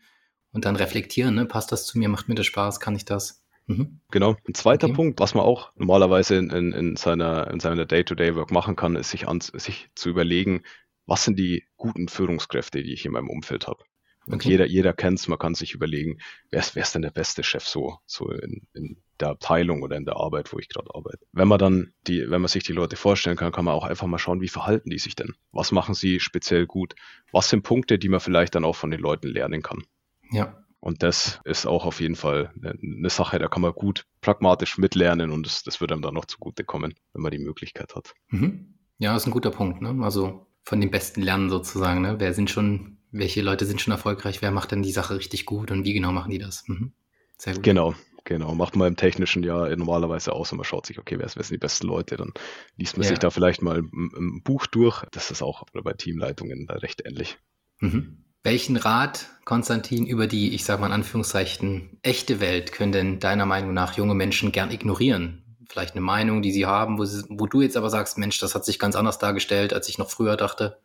und 0.51 0.65
dann 0.65 0.75
reflektieren, 0.75 1.35
ne? 1.35 1.45
passt 1.45 1.71
das 1.71 1.85
zu 1.85 1.99
mir, 1.99 2.09
macht 2.09 2.27
mir 2.27 2.35
das 2.35 2.47
Spaß, 2.47 2.79
kann 2.79 2.95
ich 2.95 3.05
das? 3.05 3.43
Mhm. 3.67 3.99
Genau. 4.11 4.35
Ein 4.47 4.55
zweiter 4.55 4.87
okay. 4.87 4.95
Punkt, 4.95 5.19
was 5.19 5.35
man 5.35 5.45
auch 5.45 5.71
normalerweise 5.75 6.35
in, 6.35 6.49
in, 6.49 6.71
in 6.71 6.95
seiner, 6.95 7.49
in 7.51 7.59
seiner 7.59 7.85
Day-to-Day-Work 7.85 8.51
machen 8.51 8.75
kann, 8.75 8.95
ist 8.95 9.11
sich, 9.11 9.27
an, 9.27 9.41
sich 9.41 9.89
zu 9.95 10.09
überlegen, 10.09 10.63
was 11.05 11.23
sind 11.23 11.37
die 11.37 11.65
guten 11.77 12.07
Führungskräfte, 12.07 12.81
die 12.83 12.93
ich 12.93 13.05
in 13.05 13.11
meinem 13.11 13.29
Umfeld 13.29 13.67
habe. 13.67 13.83
Und 14.25 14.35
okay. 14.35 14.49
jeder, 14.49 14.65
jeder 14.65 14.93
kennt 14.93 15.19
es, 15.19 15.27
man 15.27 15.37
kann 15.37 15.55
sich 15.55 15.73
überlegen, 15.73 16.19
wer 16.49 16.59
ist, 16.59 16.75
wer 16.75 16.83
ist 16.83 16.95
denn 16.95 17.01
der 17.01 17.11
beste 17.11 17.43
Chef 17.43 17.65
so, 17.65 17.97
so 18.05 18.29
in, 18.29 18.65
in 18.73 18.97
der 19.19 19.29
Abteilung 19.29 19.83
oder 19.83 19.97
in 19.97 20.05
der 20.05 20.15
Arbeit, 20.17 20.53
wo 20.53 20.59
ich 20.59 20.69
gerade 20.69 20.89
arbeite. 20.93 21.25
Wenn 21.31 21.47
man 21.47 21.59
dann 21.59 21.93
die, 22.07 22.29
wenn 22.29 22.41
man 22.41 22.47
sich 22.47 22.63
die 22.63 22.73
Leute 22.73 22.95
vorstellen 22.95 23.35
kann, 23.35 23.51
kann 23.51 23.65
man 23.65 23.73
auch 23.73 23.83
einfach 23.83 24.07
mal 24.07 24.17
schauen, 24.17 24.41
wie 24.41 24.47
verhalten 24.47 24.89
die 24.89 24.99
sich 24.99 25.15
denn? 25.15 25.35
Was 25.51 25.71
machen 25.71 25.93
sie 25.93 26.19
speziell 26.19 26.65
gut? 26.65 26.95
Was 27.31 27.49
sind 27.49 27.63
Punkte, 27.63 27.99
die 27.99 28.09
man 28.09 28.19
vielleicht 28.19 28.55
dann 28.55 28.65
auch 28.65 28.75
von 28.75 28.91
den 28.91 29.01
Leuten 29.01 29.27
lernen 29.27 29.61
kann? 29.61 29.83
Ja. 30.31 30.63
Und 30.79 31.01
das 31.01 31.39
ist 31.45 31.65
auch 31.65 31.85
auf 31.85 32.01
jeden 32.01 32.17
Fall 32.17 32.51
eine 32.61 33.09
Sache, 33.09 33.39
da 33.39 33.47
kann 33.47 33.61
man 33.61 33.71
gut 33.71 34.05
pragmatisch 34.19 34.77
mitlernen 34.77 35.31
und 35.31 35.45
das, 35.45 35.63
das 35.63 35.79
wird 35.79 35.93
einem 35.93 36.01
dann 36.01 36.13
noch 36.13 36.25
zugutekommen, 36.25 36.93
wenn 37.13 37.21
man 37.21 37.31
die 37.31 37.39
Möglichkeit 37.39 37.95
hat. 37.95 38.13
Mhm. 38.27 38.73
Ja, 38.97 39.15
ist 39.15 39.25
ein 39.25 39.31
guter 39.31 39.51
Punkt. 39.51 39.81
Ne? 39.81 40.03
Also 40.03 40.47
von 40.63 40.81
den 40.81 40.91
Besten 40.91 41.21
lernen 41.21 41.49
sozusagen. 41.49 42.01
Ne? 42.01 42.15
Wer 42.19 42.33
sind 42.33 42.49
schon, 42.49 42.97
welche 43.13 43.41
Leute 43.41 43.65
sind 43.65 43.79
schon 43.79 43.91
erfolgreich? 43.91 44.41
Wer 44.41 44.51
macht 44.51 44.71
denn 44.71 44.83
die 44.83 44.91
Sache 44.91 45.15
richtig 45.15 45.45
gut 45.45 45.71
und 45.71 45.85
wie 45.85 45.93
genau 45.93 46.11
machen 46.11 46.31
die 46.31 46.39
das? 46.39 46.67
Mhm. 46.67 46.91
Sehr 47.37 47.53
gut. 47.53 47.63
Genau, 47.63 47.95
Genau, 48.25 48.55
macht 48.55 48.77
man 48.77 48.87
im 48.87 48.95
technischen 48.95 49.43
ja 49.43 49.75
normalerweise 49.75 50.31
aus 50.31 50.51
und 50.51 50.57
man 50.57 50.63
schaut 50.63 50.85
sich, 50.85 50.97
okay, 50.97 51.19
wer, 51.19 51.27
wer 51.33 51.43
sind 51.43 51.55
die 51.55 51.57
besten 51.57 51.87
Leute, 51.87 52.15
dann 52.15 52.31
liest 52.77 52.95
man 52.95 53.03
ja. 53.03 53.09
sich 53.09 53.19
da 53.19 53.29
vielleicht 53.29 53.61
mal 53.61 53.79
ein, 53.79 54.41
Buch 54.43 54.65
durch. 54.65 55.03
Das 55.11 55.29
ist 55.29 55.41
auch 55.41 55.65
bei 55.73 55.93
Teamleitungen 55.93 56.69
recht 56.69 57.05
ähnlich. 57.05 57.37
Mhm. 57.79 58.23
Welchen 58.43 58.77
Rat, 58.77 59.29
Konstantin, 59.43 60.05
über 60.05 60.27
die, 60.27 60.53
ich 60.53 60.63
sage 60.63 60.79
mal 60.79 60.87
in 60.87 60.93
Anführungszeichen, 60.93 61.97
echte 62.01 62.39
Welt 62.39 62.71
können 62.71 62.91
denn 62.93 63.19
deiner 63.19 63.45
Meinung 63.45 63.73
nach 63.73 63.97
junge 63.97 64.15
Menschen 64.15 64.53
gern 64.53 64.71
ignorieren? 64.71 65.43
Vielleicht 65.69 65.93
eine 65.93 66.01
Meinung, 66.01 66.41
die 66.41 66.51
sie 66.51 66.65
haben, 66.65 66.97
wo, 66.97 67.05
sie, 67.05 67.25
wo 67.29 67.47
du 67.47 67.61
jetzt 67.61 67.75
aber 67.75 67.89
sagst, 67.89 68.17
Mensch, 68.17 68.39
das 68.39 68.55
hat 68.55 68.63
sich 68.63 68.79
ganz 68.79 68.95
anders 68.95 69.17
dargestellt, 69.17 69.73
als 69.73 69.89
ich 69.89 69.97
noch 69.97 70.09
früher 70.09 70.37
dachte. 70.37 70.77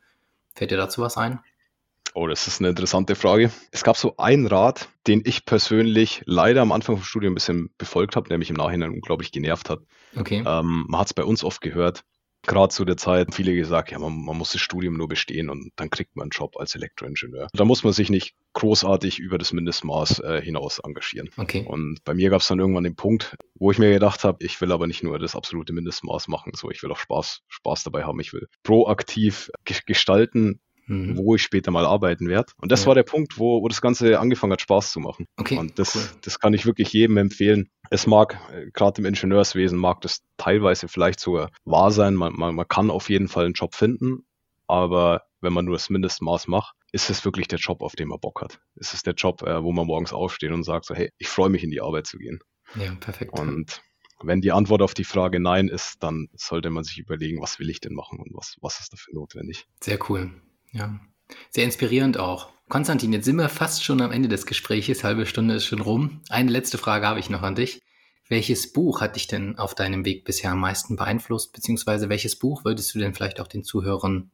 Fällt 0.55 0.71
dir 0.73 0.77
dazu 0.77 1.03
was 1.03 1.17
ein? 1.17 1.41
Oh, 2.21 2.27
das 2.27 2.49
ist 2.49 2.59
eine 2.59 2.71
interessante 2.71 3.15
Frage. 3.15 3.53
Es 3.71 3.85
gab 3.85 3.97
so 3.97 4.17
einen 4.17 4.49
Rat, 4.49 4.89
den 5.07 5.23
ich 5.25 5.45
persönlich 5.45 6.23
leider 6.27 6.63
am 6.63 6.73
Anfang 6.73 6.97
vom 6.97 7.05
Studium 7.05 7.31
ein 7.31 7.37
bisschen 7.37 7.71
befolgt 7.79 8.17
habe, 8.17 8.29
der 8.29 8.39
mich 8.39 8.51
im 8.51 8.57
Nachhinein 8.57 8.91
unglaublich 8.91 9.31
genervt 9.31 9.71
hat. 9.71 9.83
Okay. 10.17 10.43
Ähm, 10.45 10.87
man 10.89 10.99
hat 10.99 11.07
es 11.07 11.15
bei 11.15 11.23
uns 11.23 11.45
oft 11.45 11.61
gehört, 11.61 12.03
gerade 12.43 12.75
zu 12.75 12.85
der 12.85 12.97
Zeit, 12.97 13.33
viele 13.37 13.55
gesagt, 13.55 13.93
ja, 13.93 14.01
man, 14.01 14.25
man, 14.25 14.37
muss 14.37 14.51
das 14.51 14.61
Studium 14.61 14.97
nur 14.97 15.07
bestehen 15.07 15.49
und 15.49 15.71
dann 15.77 15.91
kriegt 15.91 16.17
man 16.17 16.25
einen 16.25 16.31
Job 16.31 16.57
als 16.57 16.75
Elektroingenieur. 16.75 17.47
Da 17.53 17.65
muss 17.65 17.85
man 17.85 17.93
sich 17.93 18.11
nicht 18.11 18.35
großartig 18.55 19.21
über 19.21 19.39
das 19.39 19.53
Mindestmaß 19.53 20.19
äh, 20.19 20.43
hinaus 20.43 20.81
engagieren. 20.81 21.31
Okay. 21.37 21.65
Und 21.69 22.03
bei 22.03 22.15
mir 22.15 22.31
gab 22.31 22.41
es 22.41 22.49
dann 22.49 22.59
irgendwann 22.59 22.83
den 22.83 22.97
Punkt, 22.97 23.37
wo 23.55 23.71
ich 23.71 23.79
mir 23.79 23.93
gedacht 23.93 24.25
habe, 24.25 24.45
ich 24.45 24.61
will 24.61 24.73
aber 24.73 24.89
nicht 24.89 25.05
nur 25.05 25.21
das 25.21 25.37
absolute 25.37 25.73
Mindestmaß 25.73 26.27
machen, 26.27 26.53
so 26.57 26.69
ich 26.69 26.83
will 26.83 26.91
auch 26.91 26.99
Spaß, 26.99 27.43
Spaß 27.47 27.85
dabei 27.85 28.03
haben. 28.03 28.19
Ich 28.19 28.33
will 28.33 28.49
proaktiv 28.65 29.53
gestalten, 29.87 30.61
mhm. 30.89 31.17
wo 31.17 31.35
ich 31.35 31.43
später 31.43 31.71
mal 31.71 31.87
arbeiten 31.87 32.29
werde. 32.29 32.53
Und 32.61 32.73
das 32.73 32.83
ja. 32.83 32.89
war 32.89 32.95
der 32.95 33.03
Punkt, 33.03 33.39
wo, 33.39 33.63
wo 33.63 33.69
das 33.69 33.81
Ganze 33.81 34.19
angefangen 34.19 34.53
hat, 34.53 34.61
Spaß 34.61 34.93
zu 34.93 35.01
machen. 35.01 35.27
Okay, 35.37 35.57
und 35.57 35.79
das, 35.79 35.95
cool. 35.95 36.03
das 36.23 36.41
kann 36.41 36.55
ich 36.55 36.67
wirklich 36.67 36.93
jedem 36.93 37.17
empfehlen. 37.17 37.69
Es 37.91 38.07
mag, 38.07 38.39
äh, 38.53 38.71
gerade 38.73 39.01
im 39.01 39.07
Ingenieurswesen, 39.07 39.79
mag 39.79 40.01
das 40.01 40.23
teilweise 40.37 40.89
vielleicht 40.89 41.21
sogar 41.21 41.51
wahr 41.65 41.91
sein. 41.91 42.15
Man, 42.15 42.35
man, 42.35 42.55
man 42.55 42.69
kann 42.69 42.91
auf 42.91 43.11
jeden 43.11 43.29
Fall 43.29 43.45
einen 43.45 43.55
Job 43.55 43.75
finden, 43.75 44.27
aber 44.67 45.23
wenn 45.41 45.53
man 45.53 45.65
nur 45.65 45.77
das 45.77 45.91
Mindestmaß 45.91 46.49
macht, 46.49 46.75
ist 46.91 47.11
es 47.11 47.25
wirklich 47.25 47.49
der 47.49 47.59
Job, 47.59 47.83
auf 47.83 47.95
den 47.95 48.09
man 48.09 48.19
Bock 48.19 48.41
hat. 48.41 48.61
Ist 48.77 48.95
es 48.95 49.03
der 49.03 49.15
Job, 49.15 49.43
äh, 49.43 49.63
wo 49.63 49.73
man 49.73 49.87
morgens 49.87 50.13
aufsteht 50.13 50.51
und 50.51 50.65
sagt 50.65 50.87
so, 50.87 50.95
hey, 50.95 51.11
ich 51.19 51.29
freue 51.29 51.51
mich 51.51 51.63
in 51.63 51.71
die 51.71 51.81
Arbeit 51.81 52.07
zu 52.07 52.19
gehen. 52.19 52.41
Ja, 52.75 52.95
perfekt. 52.95 53.39
Und 53.39 53.83
wenn 54.21 54.41
die 54.41 54.53
Antwort 54.53 54.83
auf 54.83 54.95
die 54.95 55.05
Frage 55.05 55.39
Nein 55.39 55.69
ist, 55.69 56.03
dann 56.03 56.29
sollte 56.35 56.71
man 56.71 56.85
sich 56.85 56.99
überlegen, 56.99 57.41
was 57.41 57.59
will 57.59 57.71
ich 57.71 57.81
denn 57.81 57.95
machen 57.95 58.19
und 58.19 58.35
was, 58.35 58.57
was 58.61 58.81
ist 58.81 58.93
dafür 58.93 59.15
notwendig. 59.15 59.67
Sehr 59.83 59.99
cool. 60.09 60.33
Ja, 60.73 60.99
sehr 61.51 61.65
inspirierend 61.65 62.19
auch. 62.19 62.51
Konstantin, 62.69 63.13
jetzt 63.13 63.25
sind 63.25 63.37
wir 63.37 63.49
fast 63.49 63.83
schon 63.83 64.03
am 64.03 64.13
Ende 64.13 64.29
des 64.29 64.45
Gesprächs. 64.45 65.03
Halbe 65.03 65.25
Stunde 65.25 65.55
ist 65.55 65.65
schon 65.65 65.81
rum. 65.81 66.21
Eine 66.29 66.51
letzte 66.51 66.77
Frage 66.77 67.07
habe 67.07 67.21
ich 67.21 67.31
noch 67.31 67.43
an 67.43 67.55
dich. 67.55 67.81
Welches 68.29 68.75
Buch 68.75 69.01
hat 69.01 69.17
dich 69.17 69.27
denn 69.27 69.57
auf 69.57 69.75
deinem 69.75 70.05
Weg 70.05 70.25
bisher 70.25 70.51
am 70.51 70.61
meisten 70.61 70.97
beeinflusst? 70.97 71.55
Beziehungsweise 71.55 72.11
welches 72.11 72.37
Buch 72.37 72.65
würdest 72.65 72.95
du 72.95 72.99
denn 72.99 73.15
vielleicht 73.15 73.41
auch 73.41 73.47
den 73.47 73.65
Zuhörern 73.65 74.31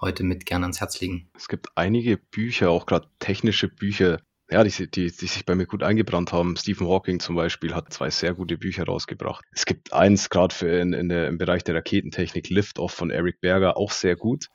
heute 0.00 0.24
mit 0.24 0.46
gern 0.46 0.62
ans 0.62 0.80
Herz 0.80 1.00
legen? 1.00 1.30
Es 1.36 1.46
gibt 1.46 1.68
einige 1.76 2.16
Bücher, 2.16 2.70
auch 2.70 2.86
gerade 2.86 3.06
technische 3.20 3.68
Bücher, 3.68 4.20
ja, 4.50 4.64
die, 4.64 4.90
die, 4.90 5.12
die 5.12 5.26
sich 5.26 5.46
bei 5.46 5.54
mir 5.54 5.66
gut 5.66 5.84
eingebrannt 5.84 6.32
haben. 6.32 6.56
Stephen 6.56 6.88
Hawking 6.88 7.20
zum 7.20 7.36
Beispiel 7.36 7.72
hat 7.72 7.92
zwei 7.92 8.10
sehr 8.10 8.34
gute 8.34 8.58
Bücher 8.58 8.84
rausgebracht. 8.84 9.44
Es 9.52 9.64
gibt 9.64 9.92
eins 9.92 10.28
gerade 10.28 10.52
für 10.54 10.80
in, 10.80 10.92
in 10.92 11.08
der, 11.08 11.28
im 11.28 11.38
Bereich 11.38 11.62
der 11.62 11.76
Raketentechnik, 11.76 12.50
Liftoff 12.50 12.92
von 12.92 13.10
Eric 13.10 13.40
Berger, 13.40 13.76
auch 13.76 13.92
sehr 13.92 14.16
gut. 14.16 14.48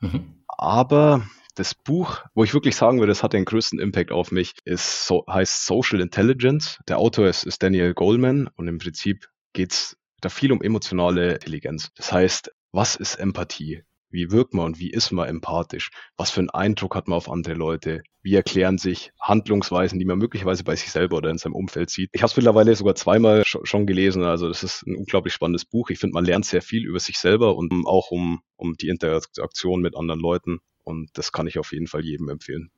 Mhm. 0.00 0.37
Aber 0.58 1.26
das 1.54 1.74
Buch, 1.74 2.24
wo 2.34 2.44
ich 2.44 2.52
wirklich 2.52 2.76
sagen 2.76 2.98
würde, 3.00 3.12
es 3.12 3.22
hat 3.22 3.32
den 3.32 3.44
größten 3.44 3.78
Impact 3.78 4.12
auf 4.12 4.30
mich, 4.32 4.54
ist, 4.64 5.06
so, 5.06 5.24
heißt 5.28 5.64
Social 5.64 6.00
Intelligence. 6.00 6.78
Der 6.88 6.98
Autor 6.98 7.28
ist, 7.28 7.44
ist 7.44 7.62
Daniel 7.62 7.94
Goleman 7.94 8.48
und 8.56 8.68
im 8.68 8.78
Prinzip 8.78 9.28
geht 9.52 9.72
es 9.72 9.96
da 10.20 10.28
viel 10.28 10.52
um 10.52 10.60
emotionale 10.60 11.34
Intelligenz. 11.34 11.90
Das 11.94 12.12
heißt, 12.12 12.52
was 12.72 12.96
ist 12.96 13.16
Empathie? 13.16 13.84
Wie 14.10 14.30
wirkt 14.30 14.54
man 14.54 14.66
und 14.66 14.78
wie 14.78 14.90
ist 14.90 15.10
man 15.10 15.28
empathisch? 15.28 15.90
Was 16.16 16.30
für 16.30 16.40
einen 16.40 16.50
Eindruck 16.50 16.94
hat 16.94 17.08
man 17.08 17.16
auf 17.16 17.30
andere 17.30 17.54
Leute? 17.54 18.02
Wie 18.22 18.34
erklären 18.34 18.78
sich 18.78 19.12
Handlungsweisen, 19.20 19.98
die 19.98 20.04
man 20.04 20.18
möglicherweise 20.18 20.64
bei 20.64 20.76
sich 20.76 20.90
selber 20.90 21.18
oder 21.18 21.30
in 21.30 21.38
seinem 21.38 21.54
Umfeld 21.54 21.90
sieht? 21.90 22.10
Ich 22.12 22.22
habe 22.22 22.30
es 22.30 22.36
mittlerweile 22.36 22.74
sogar 22.74 22.94
zweimal 22.94 23.44
schon 23.44 23.86
gelesen. 23.86 24.22
Also 24.22 24.48
das 24.48 24.62
ist 24.62 24.86
ein 24.86 24.96
unglaublich 24.96 25.34
spannendes 25.34 25.64
Buch. 25.64 25.90
Ich 25.90 25.98
finde, 25.98 26.14
man 26.14 26.24
lernt 26.24 26.46
sehr 26.46 26.62
viel 26.62 26.86
über 26.86 27.00
sich 27.00 27.18
selber 27.18 27.56
und 27.56 27.72
auch 27.86 28.10
um, 28.10 28.40
um 28.56 28.74
die 28.74 28.88
Interaktion 28.88 29.80
mit 29.82 29.96
anderen 29.96 30.20
Leuten. 30.20 30.60
Und 30.84 31.10
das 31.14 31.32
kann 31.32 31.46
ich 31.46 31.58
auf 31.58 31.72
jeden 31.72 31.86
Fall 31.86 32.04
jedem 32.04 32.28
empfehlen. 32.28 32.70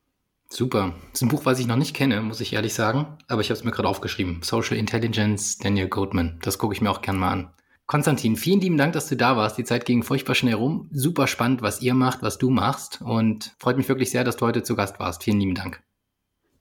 Super. 0.49 0.95
Das 1.13 1.21
ist 1.21 1.23
ein 1.23 1.29
Buch, 1.29 1.45
was 1.45 1.61
ich 1.61 1.69
noch 1.69 1.77
nicht 1.77 1.95
kenne, 1.95 2.21
muss 2.23 2.41
ich 2.41 2.53
ehrlich 2.53 2.75
sagen. 2.75 3.19
Aber 3.29 3.41
ich 3.41 3.51
habe 3.51 3.59
es 3.59 3.65
mir 3.65 3.71
gerade 3.71 3.89
aufgeschrieben. 3.89 4.43
Social 4.43 4.77
Intelligence, 4.77 5.59
Daniel 5.59 5.89
Goldman. 5.89 6.41
Das 6.43 6.59
gucke 6.59 6.75
ich 6.75 6.81
mir 6.81 6.91
auch 6.91 7.03
gern 7.03 7.19
mal 7.19 7.31
an. 7.31 7.51
Konstantin, 7.91 8.37
vielen 8.37 8.61
lieben 8.61 8.79
Dank, 8.79 8.93
dass 8.93 9.09
du 9.09 9.17
da 9.17 9.37
warst. 9.37 9.59
Die 9.59 9.65
Zeit 9.65 9.85
ging 9.85 10.05
furchtbar 10.05 10.37
schnell 10.37 10.55
rum. 10.55 10.89
Super 10.93 11.27
spannend, 11.27 11.61
was 11.61 11.83
ihr 11.83 11.93
macht, 11.93 12.23
was 12.23 12.39
du 12.39 12.49
machst. 12.49 13.03
Und 13.03 13.57
freut 13.59 13.77
mich 13.77 13.89
wirklich 13.89 14.13
sehr, 14.13 14.23
dass 14.23 14.37
du 14.37 14.47
heute 14.47 14.63
zu 14.63 14.77
Gast 14.77 15.01
warst. 15.01 15.25
Vielen 15.25 15.41
lieben 15.41 15.57
Dank. 15.57 15.83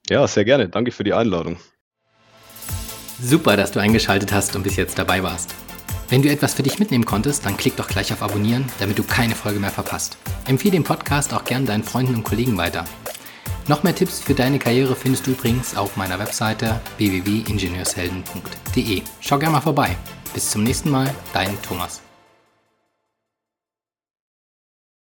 Ja, 0.09 0.27
sehr 0.27 0.43
gerne. 0.43 0.69
Danke 0.69 0.91
für 0.91 1.03
die 1.03 1.13
Einladung. 1.13 1.57
Super, 3.21 3.57
dass 3.57 3.71
du 3.71 3.79
eingeschaltet 3.79 4.33
hast 4.33 4.55
und 4.55 4.63
bis 4.63 4.75
jetzt 4.75 4.97
dabei 4.97 5.21
warst. 5.21 5.53
Wenn 6.09 6.23
du 6.23 6.31
etwas 6.31 6.55
für 6.55 6.63
dich 6.63 6.79
mitnehmen 6.79 7.05
konntest, 7.05 7.45
dann 7.45 7.57
klick 7.57 7.75
doch 7.75 7.89
gleich 7.89 8.11
auf 8.11 8.23
Abonnieren, 8.23 8.65
damit 8.79 8.97
du 8.97 9.03
keine 9.03 9.35
Folge 9.35 9.59
mehr 9.59 9.69
verpasst. 9.69 10.17
Empfehle 10.47 10.71
den 10.71 10.83
Podcast 10.83 11.31
auch 11.35 11.45
gern 11.45 11.67
deinen 11.67 11.83
Freunden 11.83 12.15
und 12.15 12.23
Kollegen 12.23 12.57
weiter. 12.57 12.85
Noch 13.67 13.83
mehr 13.83 13.93
Tipps 13.93 14.19
für 14.19 14.33
deine 14.33 14.57
Karriere 14.57 14.95
findest 14.95 15.27
du 15.27 15.31
übrigens 15.33 15.77
auf 15.77 15.95
meiner 15.95 16.17
Webseite 16.17 16.81
www.ingenieurshelden.de. 16.97 19.03
Schau 19.19 19.37
gerne 19.37 19.53
mal 19.53 19.61
vorbei. 19.61 19.95
Bis 20.33 20.51
zum 20.51 20.63
nächsten 20.63 20.89
Mal, 20.89 21.13
dein 21.33 21.61
Thomas. 21.61 22.01